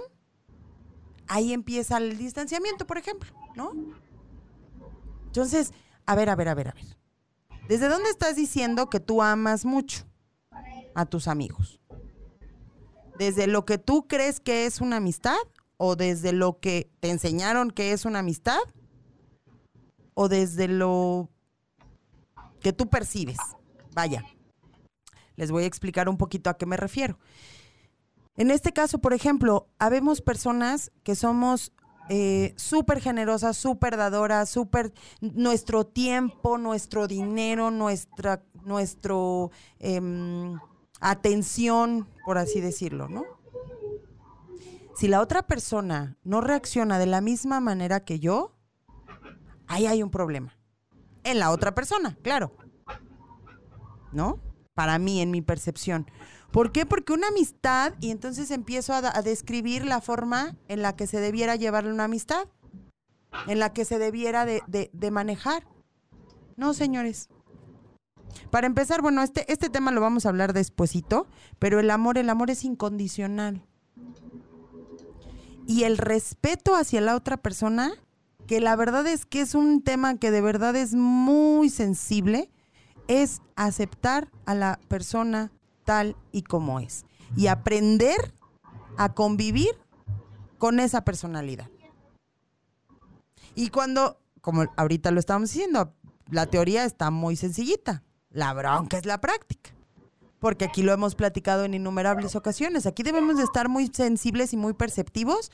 [1.28, 3.72] ahí empieza el distanciamiento, por ejemplo, ¿no?
[5.26, 5.72] Entonces,
[6.04, 6.98] a ver, a ver, a ver, a ver.
[7.68, 10.08] ¿Desde dónde estás diciendo que tú amas mucho
[10.98, 11.80] a tus amigos?
[13.18, 15.36] ¿Desde lo que tú crees que es una amistad
[15.76, 18.58] o desde lo que te enseñaron que es una amistad
[20.14, 21.30] o desde lo
[22.60, 23.38] que tú percibes.
[23.94, 24.24] Vaya,
[25.36, 27.18] les voy a explicar un poquito a qué me refiero.
[28.36, 31.72] En este caso, por ejemplo, habemos personas que somos
[32.08, 40.58] eh, súper generosas, súper dadoras, súper nuestro tiempo, nuestro dinero, nuestra nuestro, em,
[41.00, 43.24] atención, por así decirlo, ¿no?
[44.96, 48.56] Si la otra persona no reacciona de la misma manera que yo,
[49.68, 50.58] ahí hay un problema
[51.22, 52.52] en la otra persona, claro.
[54.12, 54.40] ¿No?
[54.74, 56.10] Para mí, en mi percepción.
[56.50, 56.86] ¿Por qué?
[56.86, 61.56] Porque una amistad, y entonces empiezo a, describir la forma en la que se debiera
[61.56, 62.48] llevar una amistad,
[63.46, 65.66] en la que se debiera de, de manejar.
[66.56, 67.28] No, señores.
[68.50, 71.26] Para empezar, bueno, este, este tema lo vamos a hablar despuesito,
[71.58, 73.62] pero el amor, el amor es incondicional.
[75.66, 77.92] Y el respeto hacia la otra persona
[78.46, 82.50] que la verdad es que es un tema que de verdad es muy sensible,
[83.06, 85.52] es aceptar a la persona
[85.84, 87.04] tal y como es
[87.36, 88.34] y aprender
[88.96, 89.70] a convivir
[90.58, 91.68] con esa personalidad.
[93.54, 95.94] Y cuando, como ahorita lo estamos diciendo,
[96.30, 99.70] la teoría está muy sencillita, la bronca es la práctica.
[100.38, 102.86] Porque aquí lo hemos platicado en innumerables ocasiones.
[102.86, 105.50] Aquí debemos de estar muy sensibles y muy perceptivos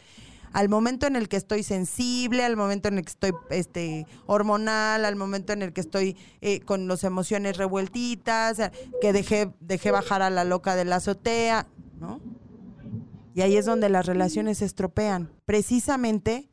[0.55, 5.05] al momento en el que estoy sensible, al momento en el que estoy este, hormonal,
[5.05, 10.23] al momento en el que estoy eh, con las emociones revueltitas, que dejé, dejé bajar
[10.23, 11.67] a la loca de la azotea,
[11.99, 12.21] ¿no?
[13.35, 16.49] Y ahí es donde las relaciones se estropean, precisamente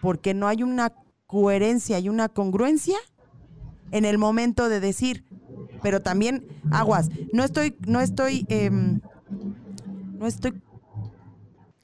[0.00, 0.94] porque no hay una
[1.26, 2.96] coherencia y una congruencia
[3.90, 5.24] en el momento de decir,
[5.82, 9.00] pero también aguas, no estoy, no estoy, em,
[10.18, 10.60] no estoy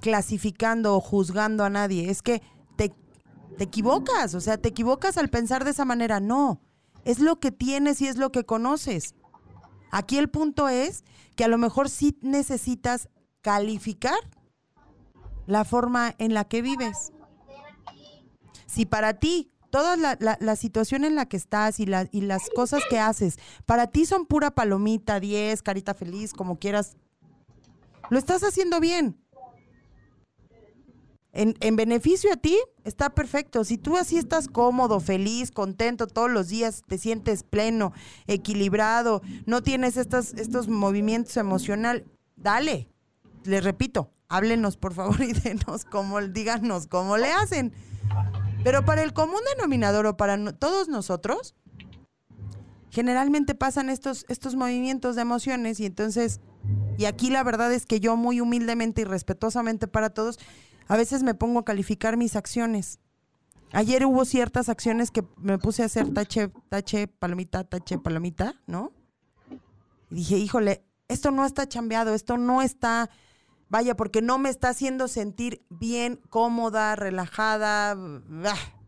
[0.00, 2.42] clasificando o juzgando a nadie, es que
[2.76, 2.92] te,
[3.56, 6.20] te equivocas, o sea, te equivocas al pensar de esa manera.
[6.20, 6.60] No,
[7.04, 9.14] es lo que tienes y es lo que conoces.
[9.90, 11.04] Aquí el punto es
[11.36, 13.08] que a lo mejor sí necesitas
[13.42, 14.18] calificar
[15.46, 17.12] la forma en la que vives.
[18.66, 22.84] Si para ti toda la, la, situación en la que estás y, y las cosas
[22.88, 26.96] que haces, para ti son pura palomita, 10, carita feliz, como quieras,
[28.08, 29.18] lo estás haciendo bien
[31.34, 33.64] en, beneficio a ti, está perfecto.
[33.64, 37.92] Si tú así estás cómodo, feliz, contento todos los días, te sientes pleno,
[38.28, 42.04] equilibrado, no tienes estos, estos movimientos emocionales,
[42.36, 42.88] dale.
[43.42, 47.72] Les repito, háblenos por favor y denos cómo, díganos cómo le hacen.
[48.64, 51.54] Pero para el común denominador o para todos nosotros,
[52.90, 56.40] generalmente pasan estos, estos movimientos de emociones y entonces,
[56.96, 60.38] y aquí la verdad es que yo muy humildemente y respetuosamente para todos,
[60.88, 63.00] a veces me pongo a calificar mis acciones.
[63.72, 68.92] Ayer hubo ciertas acciones que me puse a hacer tache, tache, palomita, tache, palomita, ¿no?
[70.10, 73.10] Y dije, híjole, esto no está chambeado, esto no está,
[73.74, 77.96] vaya, porque no me está haciendo sentir bien, cómoda, relajada,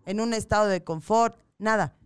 [0.05, 1.97] en un estado de confort, nada.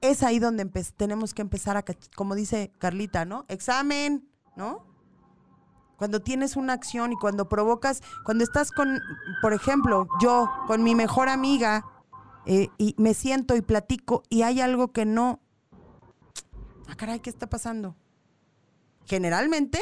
[0.00, 0.64] Es ahí donde
[0.96, 1.84] tenemos que empezar a,
[2.16, 3.44] como dice Carlita, ¿no?
[3.48, 4.26] Examen,
[4.56, 4.90] ¿no?
[5.98, 8.98] cuando tienes una acción y cuando provocas, cuando estás con,
[9.42, 11.84] por ejemplo, yo con mi mejor amiga
[12.46, 15.40] eh, y me siento y platico y hay algo que no,
[16.88, 17.96] ah, caray, ¿qué está pasando?
[19.04, 19.78] Generalmente,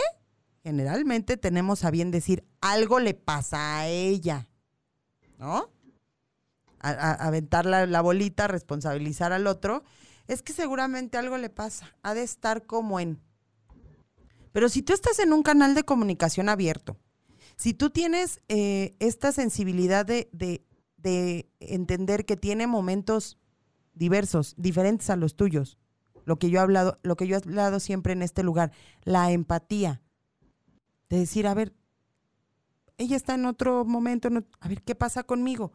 [0.63, 4.49] generalmente tenemos a bien decir, algo le pasa a ella,
[5.39, 5.71] ¿no?
[6.83, 9.85] aventar la, bolita, responsabilizar al otro,
[10.29, 13.21] es que seguramente algo le pasa, ha de estar como en
[14.53, 16.99] pero si tú estás en un canal de comunicación abierto,
[17.57, 23.39] si tú tienes eh, esta sensibilidad de, de, entender que tiene momentos
[23.95, 25.79] diversos, diferentes a los tuyos,
[26.25, 28.73] lo que yo he hablado, lo que yo he hablado siempre en este lugar,
[29.05, 30.03] la empatía,
[31.11, 31.75] de decir, a ver,
[32.97, 34.29] ella está en otro momento,
[34.61, 35.73] a ver, ¿qué pasa conmigo?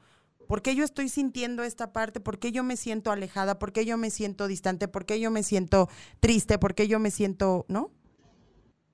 [0.47, 2.19] ¿Por qué yo estoy sintiendo esta parte?
[2.19, 3.59] ¿Por qué yo me siento alejada?
[3.59, 4.87] ¿Por qué yo me siento distante?
[4.87, 6.57] ¿Por qué yo me siento triste?
[6.57, 7.91] ¿Por qué yo me siento, no?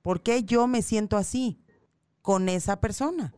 [0.02, 1.62] ¿Por qué yo me siento así
[2.22, 3.34] con esa persona?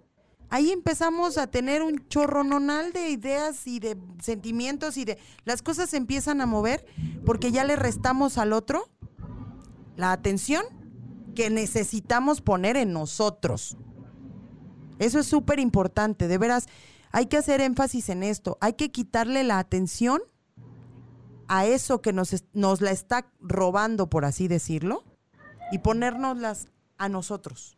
[0.53, 5.89] ahí empezamos a tener un chorrononal de ideas y de sentimientos y de las cosas
[5.89, 6.85] se empiezan a mover
[7.25, 8.87] porque ya le restamos al otro
[9.95, 10.63] la atención
[11.33, 13.77] que necesitamos poner en nosotros.
[14.99, 16.67] Eso es súper importante, de veras,
[17.11, 20.21] hay que hacer énfasis en esto, hay que quitarle la atención
[21.47, 25.03] a eso que nos, nos la está robando, por así decirlo,
[25.71, 26.67] y ponérnoslas
[26.97, 27.77] a nosotros.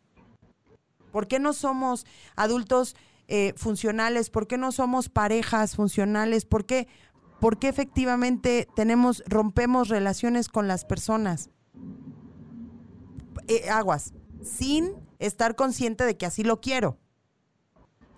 [1.12, 2.94] ¿Por qué no somos adultos
[3.28, 4.30] eh, funcionales?
[4.30, 6.44] ¿Por qué no somos parejas funcionales?
[6.44, 6.88] ¿Por qué,
[7.40, 11.50] ¿Por qué efectivamente tenemos, rompemos relaciones con las personas?
[13.48, 16.98] Eh, aguas, sin estar consciente de que así lo quiero.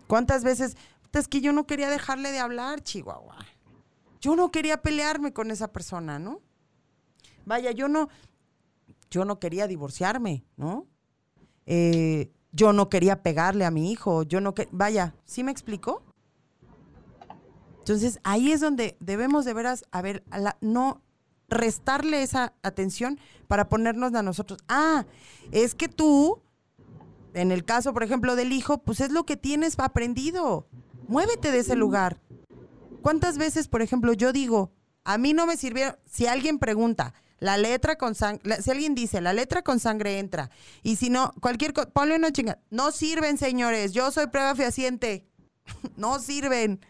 [0.06, 0.76] ¿Cuántas veces?
[1.12, 3.36] Es que yo no quería dejarle de hablar, Chihuahua.
[4.20, 6.40] Yo no quería pelearme con esa persona, ¿no?
[7.44, 8.08] Vaya, yo no,
[9.10, 10.86] yo no quería divorciarme, ¿no?
[11.66, 16.02] Eh, yo no quería pegarle a mi hijo, yo no que, vaya, ¿sí me explico?
[17.78, 20.22] Entonces ahí es donde debemos de veras, a ver,
[20.60, 21.02] no
[21.48, 24.60] restarle esa atención para ponernos a nosotros.
[24.68, 25.06] Ah,
[25.50, 26.42] es que tú,
[27.34, 30.66] en el caso, por ejemplo, del hijo, pues es lo que tienes aprendido.
[31.08, 32.20] Muévete de ese lugar.
[33.02, 34.72] ¿Cuántas veces, por ejemplo, yo digo,
[35.04, 39.20] a mí no me sirvió, si alguien pregunta, la letra con sangre, si alguien dice,
[39.20, 40.50] la letra con sangre entra,
[40.82, 45.26] y si no, cualquier cosa, ponle una chinga, no sirven, señores, yo soy prueba fehaciente,
[45.96, 46.80] no sirven.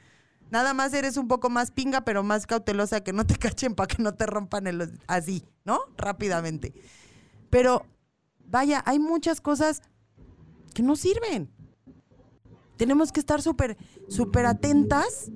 [0.51, 3.87] Nada más eres un poco más pinga, pero más cautelosa que no te cachen para
[3.87, 5.81] que no te rompan el así, ¿no?
[5.97, 6.73] Rápidamente.
[7.51, 7.85] Pero
[8.47, 9.83] vaya, hay muchas cosas
[10.75, 11.51] que no sirven.
[12.77, 13.77] Tenemos que estar súper,
[14.09, 15.31] súper atentas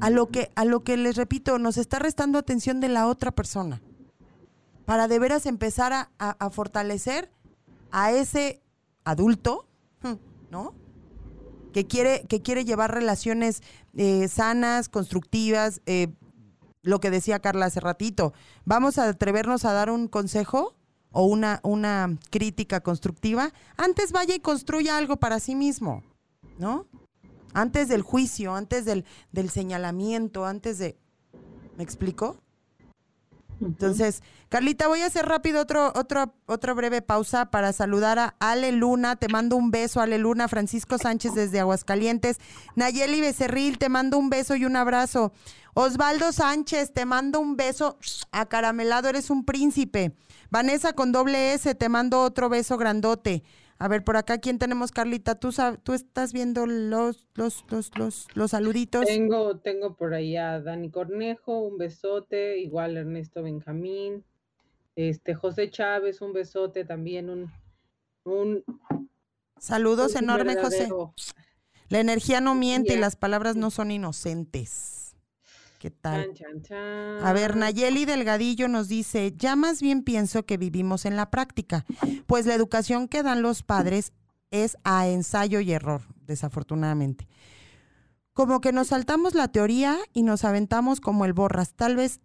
[0.00, 3.30] a lo que, a lo que les repito, nos está restando atención de la otra
[3.32, 3.82] persona.
[4.84, 7.30] Para de veras empezar a, a fortalecer
[7.90, 8.62] a ese
[9.04, 9.68] adulto,
[10.50, 10.74] ¿no?
[11.74, 13.60] Que quiere, que quiere llevar relaciones
[13.96, 16.06] eh, sanas, constructivas, eh,
[16.82, 18.32] lo que decía Carla hace ratito.
[18.64, 20.76] ¿Vamos a atrevernos a dar un consejo
[21.10, 23.52] o una, una crítica constructiva?
[23.76, 26.04] Antes vaya y construya algo para sí mismo,
[26.58, 26.86] ¿no?
[27.54, 30.96] Antes del juicio, antes del, del señalamiento, antes de...
[31.76, 32.36] ¿Me explico?
[33.64, 38.72] Entonces, Carlita, voy a hacer rápido otro, otro, otra breve pausa para saludar a Ale
[38.72, 39.16] Luna.
[39.16, 40.48] Te mando un beso, Ale Luna.
[40.48, 42.38] Francisco Sánchez desde Aguascalientes.
[42.76, 45.32] Nayeli Becerril, te mando un beso y un abrazo.
[45.74, 47.98] Osvaldo Sánchez, te mando un beso.
[48.30, 50.14] Acaramelado, eres un príncipe.
[50.50, 53.42] Vanessa con doble S, te mando otro beso grandote.
[53.78, 55.34] A ver, por acá, ¿quién tenemos, Carlita?
[55.34, 55.50] ¿Tú,
[55.82, 59.04] tú estás viendo los, los, los, los, los saluditos?
[59.04, 64.24] Tengo, tengo por ahí a Dani Cornejo, un besote, igual Ernesto Benjamín,
[64.96, 67.52] este José Chávez, un besote también, un...
[68.24, 68.64] un
[69.58, 70.88] Saludos enormes, José.
[71.88, 75.03] La energía no miente y las palabras no son inocentes.
[75.84, 76.32] ¿Qué tal?
[77.22, 81.84] A ver, Nayeli Delgadillo nos dice, ya más bien pienso que vivimos en la práctica,
[82.26, 84.14] pues la educación que dan los padres
[84.50, 87.28] es a ensayo y error, desafortunadamente.
[88.32, 91.74] Como que nos saltamos la teoría y nos aventamos como el borras.
[91.74, 92.22] Tal vez,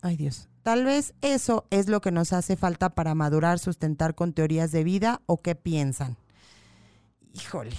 [0.00, 4.32] ay Dios, tal vez eso es lo que nos hace falta para madurar, sustentar con
[4.32, 6.16] teorías de vida o qué piensan.
[7.34, 7.76] Híjole.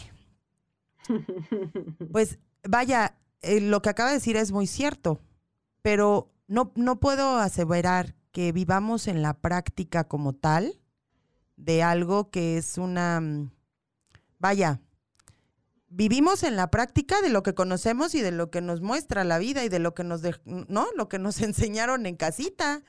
[2.11, 3.15] Pues vaya,
[3.45, 5.19] eh, lo que acaba de decir es muy cierto,
[5.81, 10.79] pero no, no puedo aseverar que vivamos en la práctica como tal
[11.55, 13.51] de algo que es una, mm,
[14.39, 14.81] vaya,
[15.87, 19.39] vivimos en la práctica de lo que conocemos y de lo que nos muestra la
[19.39, 20.87] vida y de lo que nos, ¿no?
[20.97, 22.83] Lo que nos enseñaron en casita.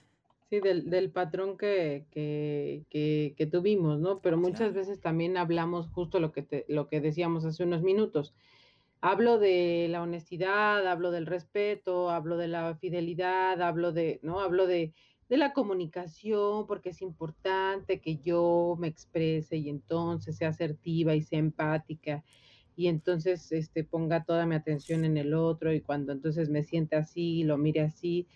[0.50, 4.20] Sí, del, del patrón que, que, que, tuvimos, ¿no?
[4.20, 8.32] Pero muchas veces también hablamos justo lo que, te, lo que decíamos hace unos minutos
[9.06, 14.40] hablo de la honestidad, hablo del respeto, hablo de la fidelidad, hablo de, ¿no?
[14.40, 14.94] Hablo de,
[15.28, 21.22] de la comunicación, porque es importante que yo me exprese y entonces sea asertiva y
[21.22, 22.24] sea empática
[22.76, 26.98] y entonces este, ponga toda mi atención en el otro y cuando entonces me sienta
[26.98, 28.26] así, lo mire así,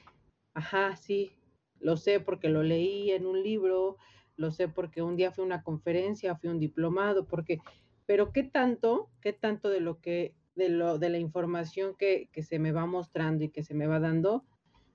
[0.54, 1.32] ajá, sí,
[1.78, 3.96] lo sé porque lo leí en un libro,
[4.36, 7.58] lo sé porque un día fui a una conferencia, fui a un diplomado, porque,
[8.06, 12.58] pero ¿qué tanto, qué tanto de lo que de, lo, de la información que, se
[12.58, 14.44] me va mostrando y que se me va dando,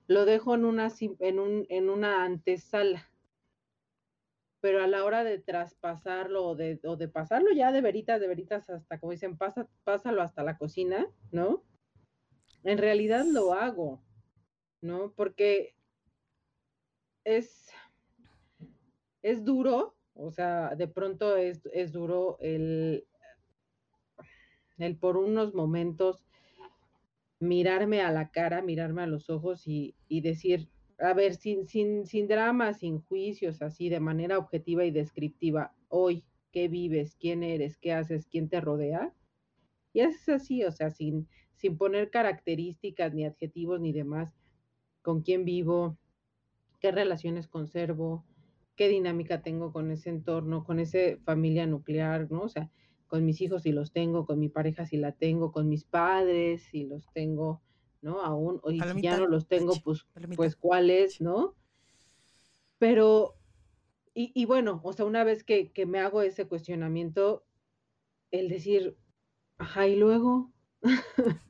[0.06, 3.10] lo dejo en una, en, un, en una antesala.
[4.60, 8.28] Pero a la hora de traspasarlo o de, o de pasarlo ya de veritas, de
[8.28, 11.62] veritas hasta, como dicen, pasa, pásalo hasta la cocina, ¿no?
[12.64, 14.02] En realidad lo hago,
[14.80, 15.12] ¿no?
[15.14, 15.74] Porque
[17.24, 17.68] es,
[19.22, 23.06] es duro, o sea, de pronto es, es duro el,
[24.78, 26.24] el por unos momentos
[27.40, 30.68] mirarme a la cara, mirarme a los ojos y, y decir,
[30.98, 36.24] a ver, sin, sin, sin dramas, sin juicios, así de manera objetiva y descriptiva, hoy,
[36.52, 37.16] ¿qué vives?
[37.16, 37.76] ¿Quién eres?
[37.76, 38.26] ¿Qué haces?
[38.26, 39.12] ¿Quién te rodea?
[39.92, 44.34] Y es así, o sea, sin, sin poner características, ni adjetivos, ni demás,
[45.02, 45.98] con quién vivo,
[46.80, 48.24] qué relaciones conservo,
[48.76, 52.42] qué dinámica tengo con ese entorno, con esa familia nuclear, ¿no?
[52.42, 52.70] O sea,
[53.06, 56.62] con mis hijos si los tengo, con mi pareja si la tengo, con mis padres
[56.70, 57.62] si los tengo,
[58.00, 58.20] ¿no?
[58.22, 61.54] Aún, y si ya no los tengo, pues, pues cuáles, ¿no?
[62.78, 63.36] Pero,
[64.14, 67.46] y, y, bueno, o sea, una vez que, que me hago ese cuestionamiento,
[68.30, 68.96] el decir,
[69.58, 70.52] ajá, y luego,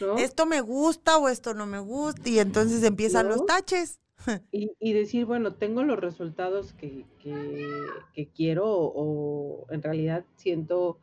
[0.00, 0.18] ¿no?
[0.18, 4.00] Esto me gusta o esto no me gusta, y entonces empiezan los taches.
[4.52, 10.98] Y, decir, bueno, tengo los resultados que, que, quiero o, en realidad siento,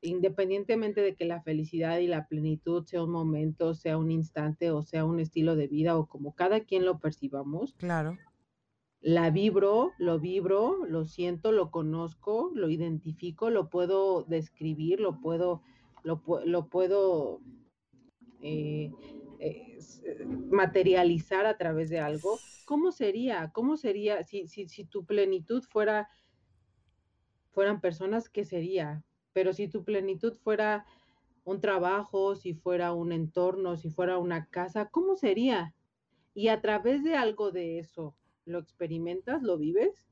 [0.00, 4.82] independientemente de que la felicidad y la plenitud sea un momento, sea un instante o
[4.82, 7.74] sea un estilo de vida o como cada quien lo percibamos.
[7.74, 8.16] Claro.
[9.02, 15.62] La vibro, lo vibro, lo siento, lo conozco, lo identifico, lo puedo describir, lo puedo,
[16.02, 17.40] lo, lo puedo
[18.42, 18.92] eh,
[19.40, 19.78] eh,
[20.50, 23.50] materializar a través de algo, ¿cómo sería?
[23.52, 26.08] ¿Cómo sería si, si, si tu plenitud fuera,
[27.52, 29.04] fueran personas, qué sería?
[29.32, 30.84] Pero si tu plenitud fuera
[31.44, 35.74] un trabajo, si fuera un entorno, si fuera una casa, ¿cómo sería?
[36.34, 39.42] Y a través de algo de eso, ¿lo experimentas?
[39.42, 40.09] ¿Lo vives?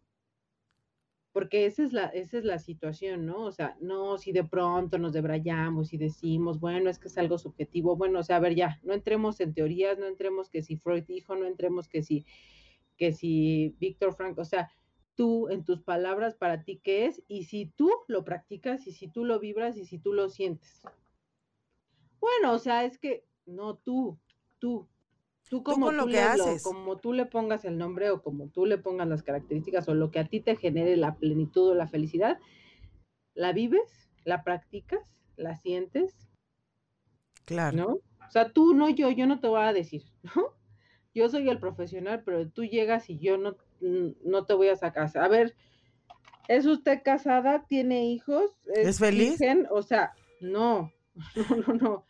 [1.38, 3.44] Porque esa es la, esa es la situación, ¿no?
[3.44, 7.38] O sea, no, si de pronto nos debrayamos y decimos, bueno, es que es algo
[7.38, 10.76] subjetivo, bueno, o sea, a ver, ya, no entremos en teorías, no entremos que si
[10.78, 12.26] Freud dijo, no entremos que si,
[12.96, 14.72] que si Víctor Frank, o sea,
[15.14, 19.06] tú en tus palabras para ti qué es y si tú lo practicas y si
[19.06, 20.82] tú lo vibras y si tú lo sientes.
[22.18, 24.18] Bueno, o sea, es que no tú,
[24.58, 24.88] tú,
[25.48, 26.62] Tú como tú, lo que haces.
[26.62, 30.10] como tú le pongas el nombre o como tú le pongas las características o lo
[30.10, 32.38] que a ti te genere la plenitud o la felicidad,
[33.34, 36.28] la vives, la practicas, la sientes.
[37.44, 37.76] Claro.
[37.76, 37.86] ¿No?
[38.26, 40.04] O sea, tú no yo, yo no te voy a decir,
[40.36, 40.54] ¿no?
[41.14, 45.10] Yo soy el profesional, pero tú llegas y yo no, no te voy a sacar.
[45.16, 45.56] A ver,
[46.46, 47.64] ¿es usted casada?
[47.66, 48.52] ¿Tiene hijos?
[48.74, 49.40] ¿Es, feliz?
[49.70, 50.92] O sea, no,
[51.34, 52.07] no, no, no.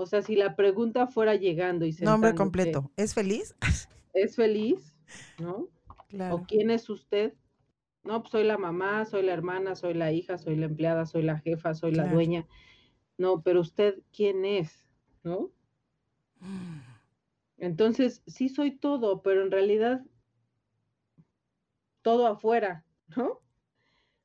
[0.00, 2.92] O sea, si la pregunta fuera llegando y Nombre completo.
[2.96, 3.56] ¿Es feliz?
[4.14, 4.94] ¿Es feliz?
[5.40, 5.70] ¿No?
[6.06, 6.36] Claro.
[6.36, 7.34] ¿O quién es usted?
[8.04, 11.22] No, pues soy la mamá, soy la hermana, soy la hija, soy la empleada, soy
[11.22, 12.46] la jefa, soy la dueña.
[13.16, 14.86] No, pero usted, ¿quién es?
[15.24, 15.50] ¿No?
[17.56, 20.06] Entonces, sí soy todo, pero en realidad
[22.02, 22.84] todo afuera,
[23.16, 23.40] ¿no?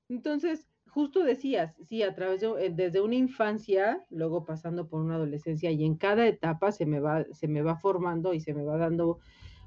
[0.08, 5.16] Entonces, justo decías, sí, a través de, eh, desde una infancia, luego pasando por una
[5.16, 8.64] adolescencia, y en cada etapa se me va, se me va formando y se me
[8.64, 9.20] va dando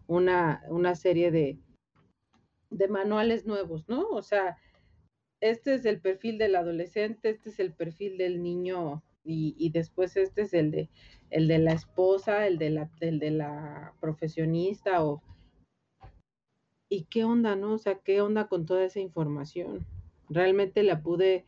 [0.07, 1.59] una, una serie de,
[2.71, 4.09] de manuales nuevos, ¿no?
[4.11, 4.57] O sea,
[5.41, 10.17] este es el perfil del adolescente, este es el perfil del niño, y, y después
[10.17, 10.89] este es el de,
[11.31, 15.25] el de la esposa, el de la, el de la profesionista, o
[16.89, 17.73] ¿y qué onda, no?
[17.73, 19.85] O sea, ¿qué onda con toda esa información?
[20.29, 21.45] Realmente la pude,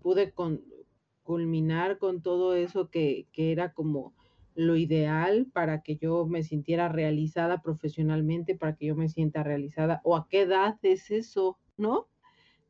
[0.00, 0.32] pude
[1.22, 4.14] culminar con todo eso que, que era como
[4.54, 10.00] lo ideal para que yo me sintiera realizada profesionalmente, para que yo me sienta realizada,
[10.04, 12.08] o a qué edad es eso, ¿no?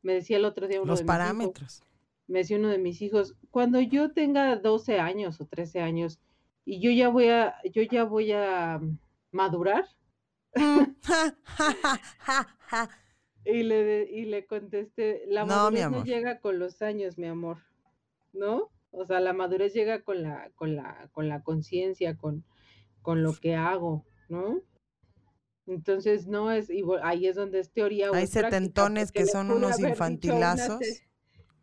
[0.01, 1.83] Me decía el otro día uno Los parámetros.
[2.27, 6.19] me decía uno de mis hijos, cuando yo tenga 12 años o 13 años
[6.65, 8.79] y yo ya voy a, yo ya voy a
[9.31, 9.85] madurar.
[13.43, 17.57] Y le, y le contesté, la madurez no llega con los años, mi amor,
[18.33, 18.69] ¿no?
[18.91, 22.43] O sea, la madurez llega con la, con la, con la conciencia, con,
[23.01, 24.61] con lo que hago, ¿no?
[25.65, 28.09] Entonces, no es, y ahí es donde es teoría.
[28.13, 30.79] Hay setentones que son unos infantilazos.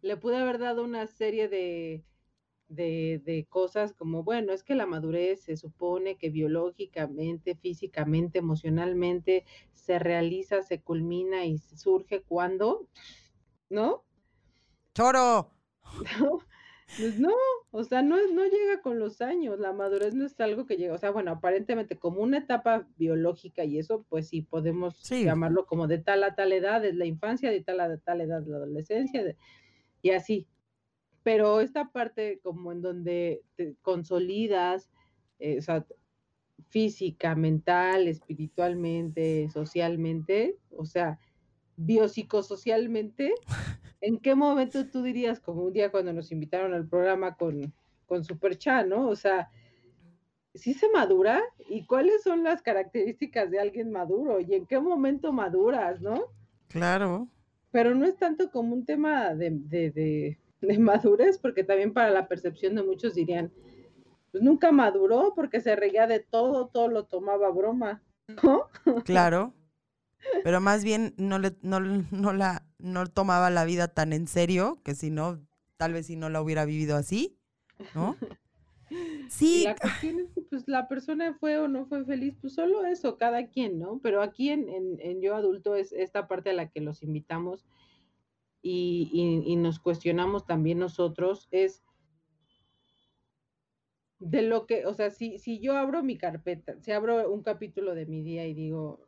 [0.02, 2.04] le pude haber dado una serie de,
[2.68, 9.44] de, de, cosas como, bueno, es que la madurez se supone que biológicamente, físicamente, emocionalmente
[9.74, 12.88] se realiza, se culmina y surge cuando,
[13.70, 14.04] ¿no?
[14.94, 15.50] Choro.
[16.20, 16.40] No,
[16.96, 17.34] pues no,
[17.70, 20.94] o sea, no, no llega con los años, la madurez no es algo que llega,
[20.94, 25.86] o sea, bueno, aparentemente como una etapa biológica y eso, pues sí, podemos llamarlo como
[25.86, 29.36] de tal a tal edad, es la infancia, de tal a tal edad, la adolescencia,
[30.00, 30.46] y así,
[31.28, 34.88] pero esta parte como en donde te consolidas,
[35.38, 35.84] eh, o sea,
[36.70, 41.18] física, mental, espiritualmente, socialmente, o sea,
[41.76, 43.34] biopsicosocialmente,
[44.00, 47.74] ¿en qué momento tú dirías, como un día cuando nos invitaron al programa con,
[48.06, 49.06] con Super Chat, ¿no?
[49.06, 49.50] O sea,
[50.54, 51.42] ¿sí se madura?
[51.68, 54.40] ¿Y cuáles son las características de alguien maduro?
[54.40, 56.22] ¿Y en qué momento maduras, no?
[56.68, 57.28] Claro.
[57.70, 60.38] Pero no es tanto como un tema de, de, de,
[60.78, 63.52] madurez, porque también para la percepción de muchos dirían,
[64.30, 68.02] pues nunca maduró porque se reía de todo, todo lo tomaba broma,
[68.42, 68.68] ¿no?
[69.04, 69.54] Claro.
[70.44, 74.80] Pero más bien no le, no, no la, no tomaba la vida tan en serio,
[74.84, 75.40] que si no,
[75.76, 77.38] tal vez si no la hubiera vivido así,
[77.94, 78.16] ¿no?
[79.28, 79.64] Sí.
[79.64, 83.18] la cuestión es que pues la persona fue o no fue feliz, pues solo eso,
[83.18, 84.00] cada quien, ¿no?
[84.02, 87.66] Pero aquí en, en, Yo Adulto es esta parte a la que los invitamos
[88.62, 89.10] y,
[89.46, 91.82] y, nos cuestionamos también nosotros, es
[94.18, 97.94] de lo que, o sea, si, si yo abro mi carpeta, si abro un capítulo
[97.94, 99.06] de mi día y digo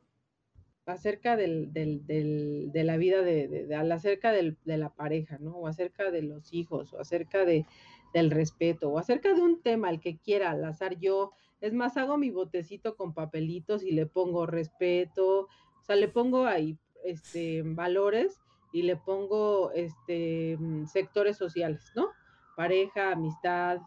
[0.87, 5.53] acerca del, del, del de la vida de, acerca de la pareja, ¿no?
[5.53, 7.67] O acerca de los hijos, o acerca de,
[8.13, 11.97] del respeto o acerca de un tema, el que quiera, al azar yo, es más,
[11.97, 17.63] hago mi botecito con papelitos y le pongo respeto, o sea, le pongo ahí este,
[17.65, 18.41] valores
[18.73, 22.09] y le pongo este, mm, sectores sociales, ¿no?
[22.57, 23.81] Pareja, amistad,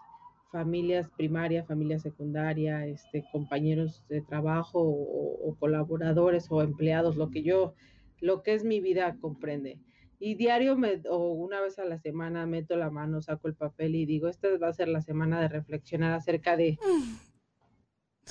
[0.54, 7.74] familias primaria, familia secundaria, este, compañeros de trabajo o, colaboradores o empleados, lo que yo,
[8.22, 9.80] lo que es mi vida comprende.
[10.20, 13.96] Y diario me, o una vez a la semana meto la mano, saco el papel
[13.96, 16.78] y digo, esta va a ser la semana de reflexionar acerca de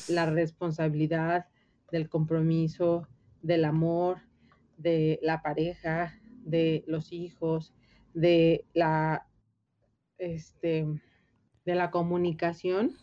[0.08, 1.46] la responsabilidad,
[1.90, 3.08] del compromiso,
[3.42, 4.18] del amor,
[4.76, 7.74] de la pareja, de los hijos,
[8.14, 9.26] de la,
[10.18, 10.86] este,
[11.64, 12.96] de la comunicación.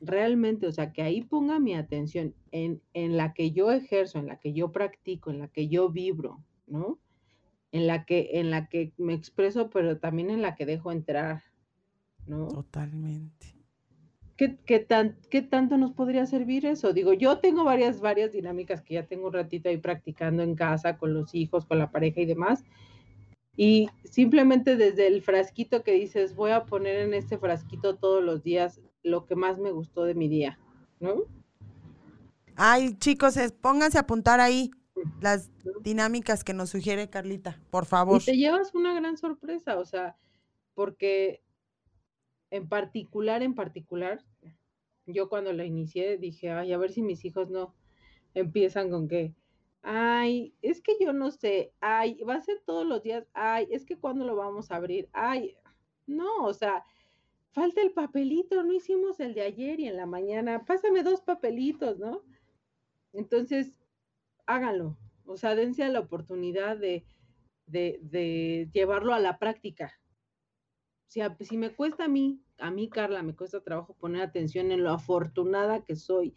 [0.00, 4.26] Realmente, o sea, que ahí ponga mi atención en, en la que yo ejerzo, en
[4.26, 6.98] la que yo practico, en la que yo vibro, ¿no?
[7.72, 11.42] en la que, en la que me expreso, pero también en la que dejo entrar,
[12.26, 12.46] ¿no?
[12.48, 13.61] Totalmente.
[14.42, 16.92] ¿Qué, qué, tan, ¿Qué tanto nos podría servir eso?
[16.92, 20.98] Digo, yo tengo varias, varias dinámicas que ya tengo un ratito ahí practicando en casa,
[20.98, 22.64] con los hijos, con la pareja y demás.
[23.56, 28.42] Y simplemente desde el frasquito que dices, voy a poner en este frasquito todos los
[28.42, 30.58] días lo que más me gustó de mi día,
[30.98, 31.22] ¿no?
[32.56, 34.72] Ay, chicos, pónganse a apuntar ahí
[35.20, 38.20] las dinámicas que nos sugiere Carlita, por favor.
[38.20, 40.16] Y te llevas una gran sorpresa, o sea,
[40.74, 41.44] porque
[42.50, 44.24] en particular, en particular,
[45.12, 47.74] yo cuando la inicié dije, ay, a ver si mis hijos no
[48.34, 49.34] empiezan con que,
[49.82, 53.84] ay, es que yo no sé, ay, va a ser todos los días, ay, es
[53.84, 55.56] que cuando lo vamos a abrir, ay,
[56.06, 56.84] no, o sea,
[57.52, 61.98] falta el papelito, no hicimos el de ayer y en la mañana, pásame dos papelitos,
[61.98, 62.22] ¿no?
[63.12, 63.78] Entonces,
[64.46, 64.96] háganlo.
[65.26, 67.04] O sea, dense la oportunidad de,
[67.66, 69.92] de, llevarlo a la práctica.
[71.12, 74.82] Si, si me cuesta a mí, a mí Carla, me cuesta trabajo poner atención en
[74.82, 76.32] lo afortunada que soy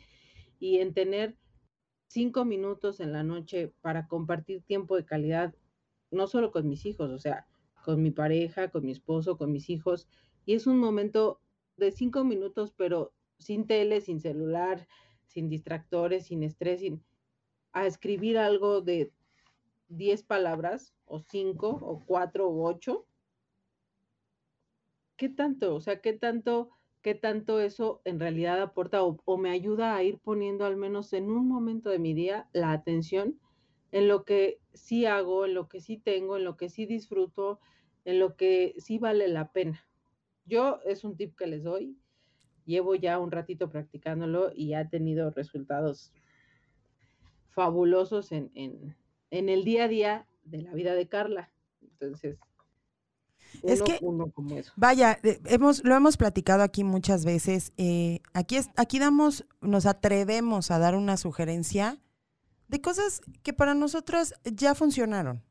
[0.59, 1.37] y en tener
[2.07, 5.55] cinco minutos en la noche para compartir tiempo de calidad,
[6.11, 7.47] no solo con mis hijos, o sea,
[7.85, 10.09] con mi pareja, con mi esposo, con mis hijos.
[10.45, 11.39] Y es un momento
[11.77, 14.89] de cinco minutos, pero sin tele, sin celular,
[15.25, 17.01] sin distractores, sin estrés, sin
[17.71, 19.13] a escribir algo de
[19.87, 23.07] 10 palabras, o 5, o 4, o 8,
[25.17, 25.75] ¿qué tanto?
[25.75, 26.69] O sea, ¿qué tanto,
[27.01, 31.29] qué tanto eso en realidad aporta o, me ayuda a ir poniendo al menos en
[31.29, 33.39] un momento de mi día la atención
[33.91, 37.59] en lo que sí hago, en lo que sí tengo, en lo que sí disfruto,
[38.03, 39.85] en lo que sí vale la pena?
[40.45, 41.97] Yo es un tip que les doy.
[42.65, 46.11] Llevo ya un ratito practicándolo y ha tenido resultados
[47.51, 51.51] fabulosos en, en, el día a día de la vida de Carla.
[51.81, 52.37] Entonces,
[53.63, 53.99] es que,
[54.75, 57.73] vaya, eh, hemos, lo hemos platicado aquí muchas veces.
[57.77, 61.99] Eh, aquí, es, aquí damos, nos atrevemos a dar una sugerencia
[62.67, 65.43] de cosas que para nosotros ya funcionaron.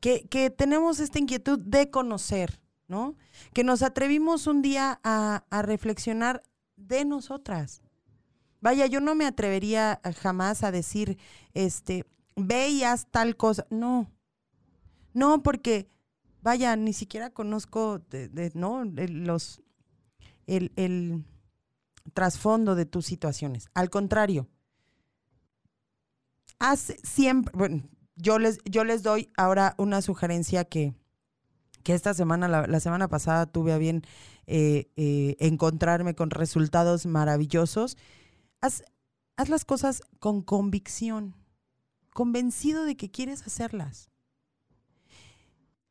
[0.00, 3.16] Que, que tenemos esta inquietud de conocer, ¿no?
[3.52, 6.42] Que nos atrevimos un día a, a reflexionar
[6.76, 7.82] de nosotras.
[8.60, 11.18] Vaya, yo no me atrevería jamás a decir,
[11.52, 12.06] este,
[12.36, 13.66] ve y haz tal cosa.
[13.70, 14.10] No,
[15.12, 15.88] no, porque,
[16.44, 18.00] vaya, ni siquiera conozco,
[18.54, 18.84] ¿no?
[18.84, 19.62] los,
[20.46, 21.24] el, el
[22.12, 23.68] trasfondo de tus situaciones.
[23.74, 24.46] Al contrario,
[26.60, 27.82] haz siempre, bueno,
[28.14, 30.94] yo les, yo les doy ahora una sugerencia que,
[31.82, 34.02] que esta semana, la, semana pasada tuve a bien
[34.46, 37.96] eh, eh, encontrarme con resultados maravillosos
[38.60, 38.82] Haz,
[39.50, 41.34] las cosas con convicción,
[42.14, 44.08] convencido de que quieres hacerlas.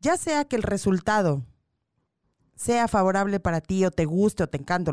[0.03, 1.45] Ya sea que el resultado
[2.55, 4.91] sea favorable para ti o te guste o te encante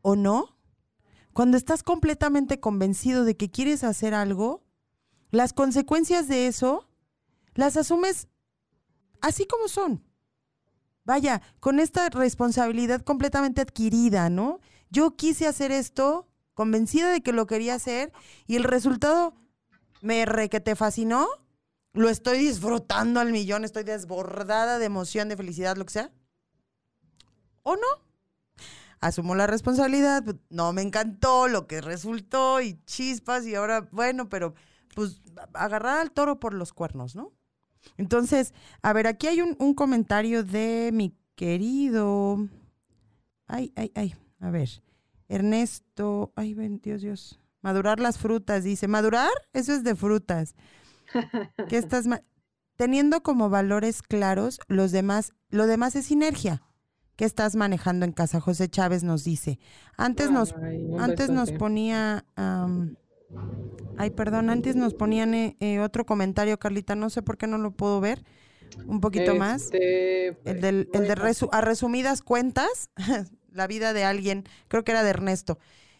[0.00, 0.56] o no,
[1.34, 4.64] cuando estás completamente convencido de que quieres hacer algo,
[5.30, 6.88] las consecuencias de eso
[7.54, 8.28] las asumes
[9.20, 10.02] así como son.
[11.04, 14.60] Vaya, con esta responsabilidad completamente adquirida, ¿no?
[14.88, 18.12] Yo quise hacer esto, convencida de que lo quería hacer,
[18.46, 19.34] y el resultado
[20.00, 21.28] me re que te fascinó,
[21.92, 26.12] lo estoy disfrutando al millón, estoy desbordada de emoción, de felicidad, lo que sea.
[27.62, 27.86] ¿O no?
[29.00, 34.28] Asumo la responsabilidad, pues, no me encantó lo que resultó y chispas y ahora, bueno,
[34.28, 34.54] pero
[34.94, 35.20] pues
[35.54, 37.32] agarrar al toro por los cuernos, ¿no?
[37.96, 42.48] Entonces, a ver, aquí hay un, comentario de mi querido.
[43.46, 44.14] Ay, ay, ay.
[44.40, 44.68] A ver.
[45.28, 46.32] Ernesto.
[46.36, 47.40] Ay, ven, Dios, Dios.
[47.60, 48.86] Madurar las frutas, dice.
[48.86, 49.30] ¿Madurar?
[49.52, 50.54] Eso es de frutas.
[51.68, 52.06] ¿Qué estás
[52.76, 56.62] teniendo como valores claros, los demás, lo demás es sinergia.
[57.16, 58.40] ¿Qué estás manejando en casa?
[58.40, 59.58] José Chávez nos dice.
[59.96, 60.54] Antes nos,
[60.98, 62.24] antes nos ponía
[63.96, 67.58] Ay, perdón, antes nos ponían eh, eh, otro comentario, Carlita, no sé por qué no
[67.58, 68.24] lo puedo ver.
[68.86, 69.64] Un poquito más.
[69.64, 72.90] Este, el, del, el de a resumidas cuentas,
[73.52, 75.58] la vida de alguien, creo que era de Ernesto.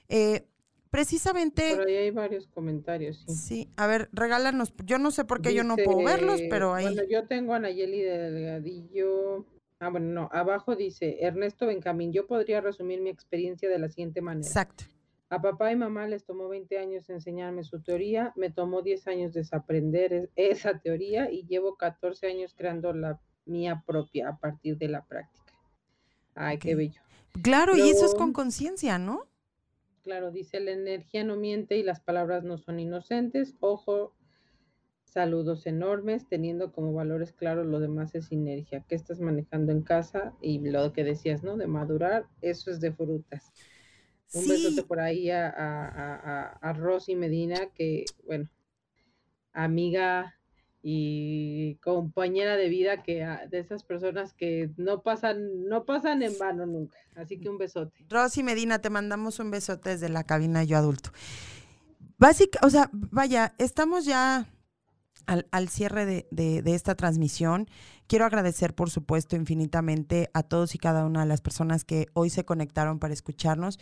[0.09, 0.47] Eh,
[0.93, 1.71] precisamente...
[1.71, 3.35] Pero ahí hay varios comentarios, sí.
[3.35, 6.85] Sí, a ver, regálanos, yo no sé por qué yo no puedo verlos, pero ahí...
[6.85, 9.47] Bueno, yo tengo a Nayeli Delgadillo...
[9.81, 14.21] Ah, bueno, no, abajo dice, Ernesto Benjamín, yo podría resumir mi experiencia de la siguiente
[14.21, 14.47] manera.
[14.47, 14.85] Exacto.
[15.29, 19.33] A papá y mamá les tomó 20 años enseñarme su teoría, me tomó 10 años
[19.33, 25.05] desaprender esa teoría y llevo 14 años creando la mía propia a partir de la
[25.05, 25.53] práctica.
[26.35, 27.01] Ay, qué bello.
[27.43, 29.27] Claro, y eso es con conciencia, ¿no?
[30.03, 33.55] Claro, dice, la energía no miente y las palabras no son inocentes.
[33.61, 34.15] Ojo,
[35.05, 38.85] saludos enormes, teniendo como valores claros lo demás es sinergia.
[38.89, 40.35] ¿Qué estás manejando en casa?
[40.41, 41.57] Y lo que decías, ¿no?
[41.57, 43.53] De madurar, eso es de frutas.
[44.35, 48.49] Un besote por ahí a, a, a, Rosy Medina, que, bueno,
[49.53, 50.39] amiga
[50.83, 56.67] y compañera de vida que de esas personas que no pasan, no pasan en vano
[56.67, 56.99] nunca.
[57.15, 58.05] Así que un besote.
[58.09, 61.11] Rosy Medina, te mandamos un besote desde la cabina Yo Adulto.
[62.19, 64.47] Básica, o sea, vaya, estamos ya
[65.27, 67.69] al, al cierre de, de, esta transmisión.
[68.07, 72.31] Quiero agradecer, por supuesto, infinitamente a todos y cada una de las personas que hoy
[72.31, 73.79] se conectaron para escucharnos.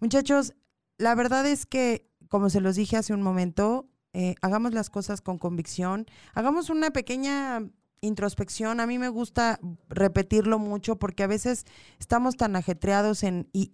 [0.00, 0.54] Muchachos,
[0.98, 5.20] la verdad es que, como se los dije hace un momento, eh, hagamos las cosas
[5.20, 7.68] con convicción, hagamos una pequeña
[8.00, 8.78] introspección.
[8.80, 9.58] A mí me gusta
[9.88, 11.66] repetirlo mucho porque a veces
[11.98, 13.70] estamos tan ajetreados en, y,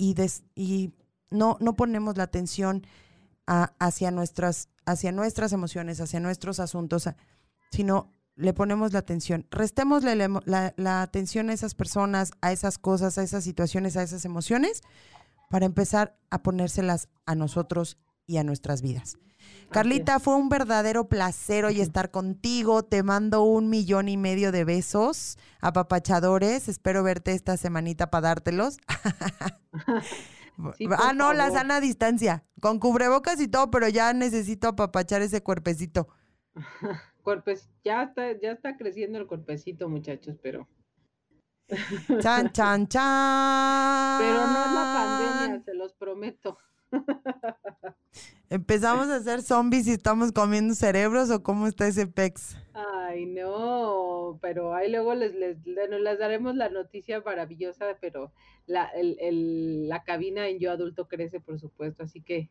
[0.55, 0.95] y,
[1.31, 2.87] no, no ponemos la atención
[3.47, 7.09] hacia, nuestras, hacia nuestras emociones, hacia nuestros asuntos,
[7.71, 9.47] sino le ponemos la atención.
[9.51, 14.25] Restemos la, la atención a esas personas, a esas cosas, a esas situaciones, a esas
[14.25, 14.83] emociones
[15.51, 17.99] para empezar a ponérselas a nosotros
[18.31, 19.19] y a nuestras vidas.
[19.71, 22.85] Carlita, fue un verdadero placer hoy estar contigo.
[22.85, 26.69] Te mando un millón y medio de besos, apapachadores.
[26.69, 28.79] Espero verte esta semanita para dártelos.
[30.99, 36.09] ah, no, la sana distancia, con cubrebocas y todo, pero ya necesito apapachar ese cuerpecito.
[37.23, 40.69] Cuerpes, ya está, ya está creciendo el cuerpecito, muchachos, pero
[42.21, 44.19] Chan, chan, chan.
[44.19, 46.59] Pero no es la pandemia, se los prometo.
[48.49, 52.57] ¿Empezamos a ser zombies y estamos comiendo cerebros o cómo está ese pex?
[52.75, 58.33] Ay, no, pero ahí luego les, les, les daremos la noticia maravillosa, pero
[58.67, 62.51] la, el, el, la cabina en Yo Adulto crece, por supuesto, así que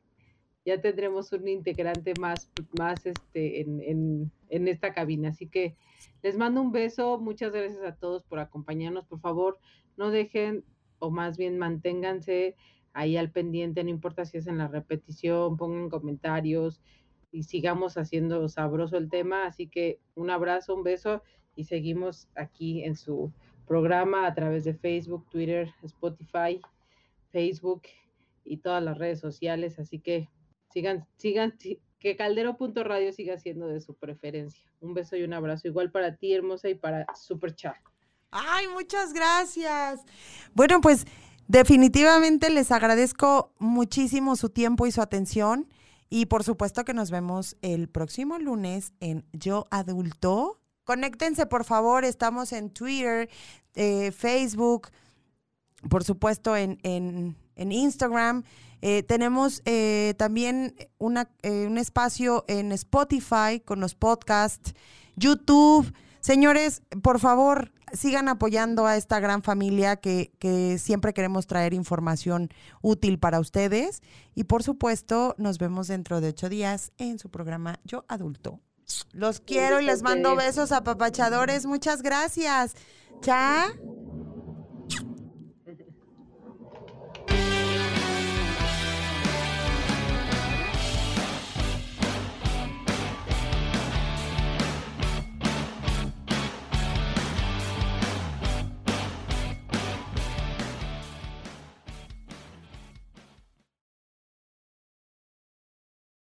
[0.65, 5.29] ya tendremos un integrante más, más este, en, en, en esta cabina.
[5.29, 5.75] Así que
[6.21, 9.05] les mando un beso, muchas gracias a todos por acompañarnos.
[9.05, 9.57] Por favor,
[9.97, 10.63] no dejen,
[10.99, 12.55] o más bien manténganse
[12.93, 16.81] ahí al pendiente, no importa si es en la repetición, pongan comentarios
[17.31, 19.45] y sigamos haciendo sabroso el tema.
[19.45, 21.23] Así que un abrazo, un beso
[21.55, 23.31] y seguimos aquí en su
[23.67, 26.59] programa a través de Facebook, Twitter, Spotify,
[27.31, 27.83] Facebook
[28.43, 29.77] y todas las redes sociales.
[29.79, 30.29] Así que
[30.71, 31.55] sigan, sigan,
[31.99, 34.63] que caldero.radio siga siendo de su preferencia.
[34.79, 37.75] Un beso y un abrazo igual para ti, hermosa, y para Super Chat.
[38.31, 40.01] Ay, muchas gracias.
[40.53, 41.05] Bueno, pues
[41.49, 45.67] definitivamente les agradezco muchísimo su tiempo y su atención.
[46.09, 50.61] Y por supuesto que nos vemos el próximo lunes en Yo Adulto.
[50.85, 52.05] Conéctense, por favor.
[52.05, 53.29] Estamos en Twitter,
[53.75, 54.87] eh, Facebook,
[55.87, 58.43] por supuesto en, en, en Instagram.
[58.81, 64.73] Eh, tenemos eh, también una, eh, un espacio en Spotify con los podcasts,
[65.15, 65.93] YouTube.
[66.19, 72.49] Señores, por favor, sigan apoyando a esta gran familia que, que siempre queremos traer información
[72.81, 74.01] útil para ustedes.
[74.35, 78.59] Y por supuesto, nos vemos dentro de ocho días en su programa Yo Adulto.
[79.11, 81.65] Los quiero y les mando besos apapachadores.
[81.65, 82.75] Muchas gracias.
[83.21, 83.67] Cha.